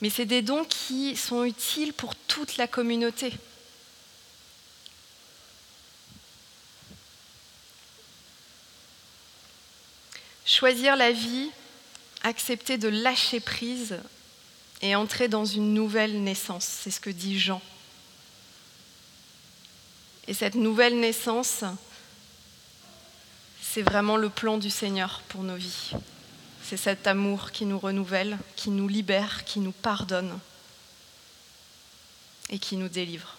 Mais 0.00 0.10
c'est 0.10 0.24
des 0.24 0.42
dons 0.42 0.64
qui 0.64 1.14
sont 1.14 1.44
utiles 1.44 1.92
pour 1.92 2.16
toute 2.16 2.56
la 2.56 2.66
communauté. 2.66 3.32
Choisir 10.44 10.96
la 10.96 11.12
vie, 11.12 11.50
accepter 12.24 12.78
de 12.78 12.88
lâcher 12.88 13.38
prise 13.38 14.00
et 14.82 14.96
entrer 14.96 15.28
dans 15.28 15.44
une 15.44 15.72
nouvelle 15.72 16.20
naissance, 16.24 16.64
c'est 16.64 16.90
ce 16.90 16.98
que 16.98 17.10
dit 17.10 17.38
Jean. 17.38 17.62
Et 20.28 20.34
cette 20.34 20.56
nouvelle 20.56 21.00
naissance, 21.00 21.64
c'est 23.62 23.80
vraiment 23.80 24.18
le 24.18 24.28
plan 24.28 24.58
du 24.58 24.68
Seigneur 24.68 25.22
pour 25.28 25.42
nos 25.42 25.56
vies. 25.56 25.92
C'est 26.62 26.76
cet 26.76 27.06
amour 27.06 27.50
qui 27.50 27.64
nous 27.64 27.78
renouvelle, 27.78 28.38
qui 28.54 28.68
nous 28.68 28.88
libère, 28.88 29.46
qui 29.46 29.58
nous 29.58 29.72
pardonne 29.72 30.38
et 32.50 32.58
qui 32.58 32.76
nous 32.76 32.90
délivre. 32.90 33.38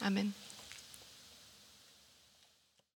Amen. 0.00 0.32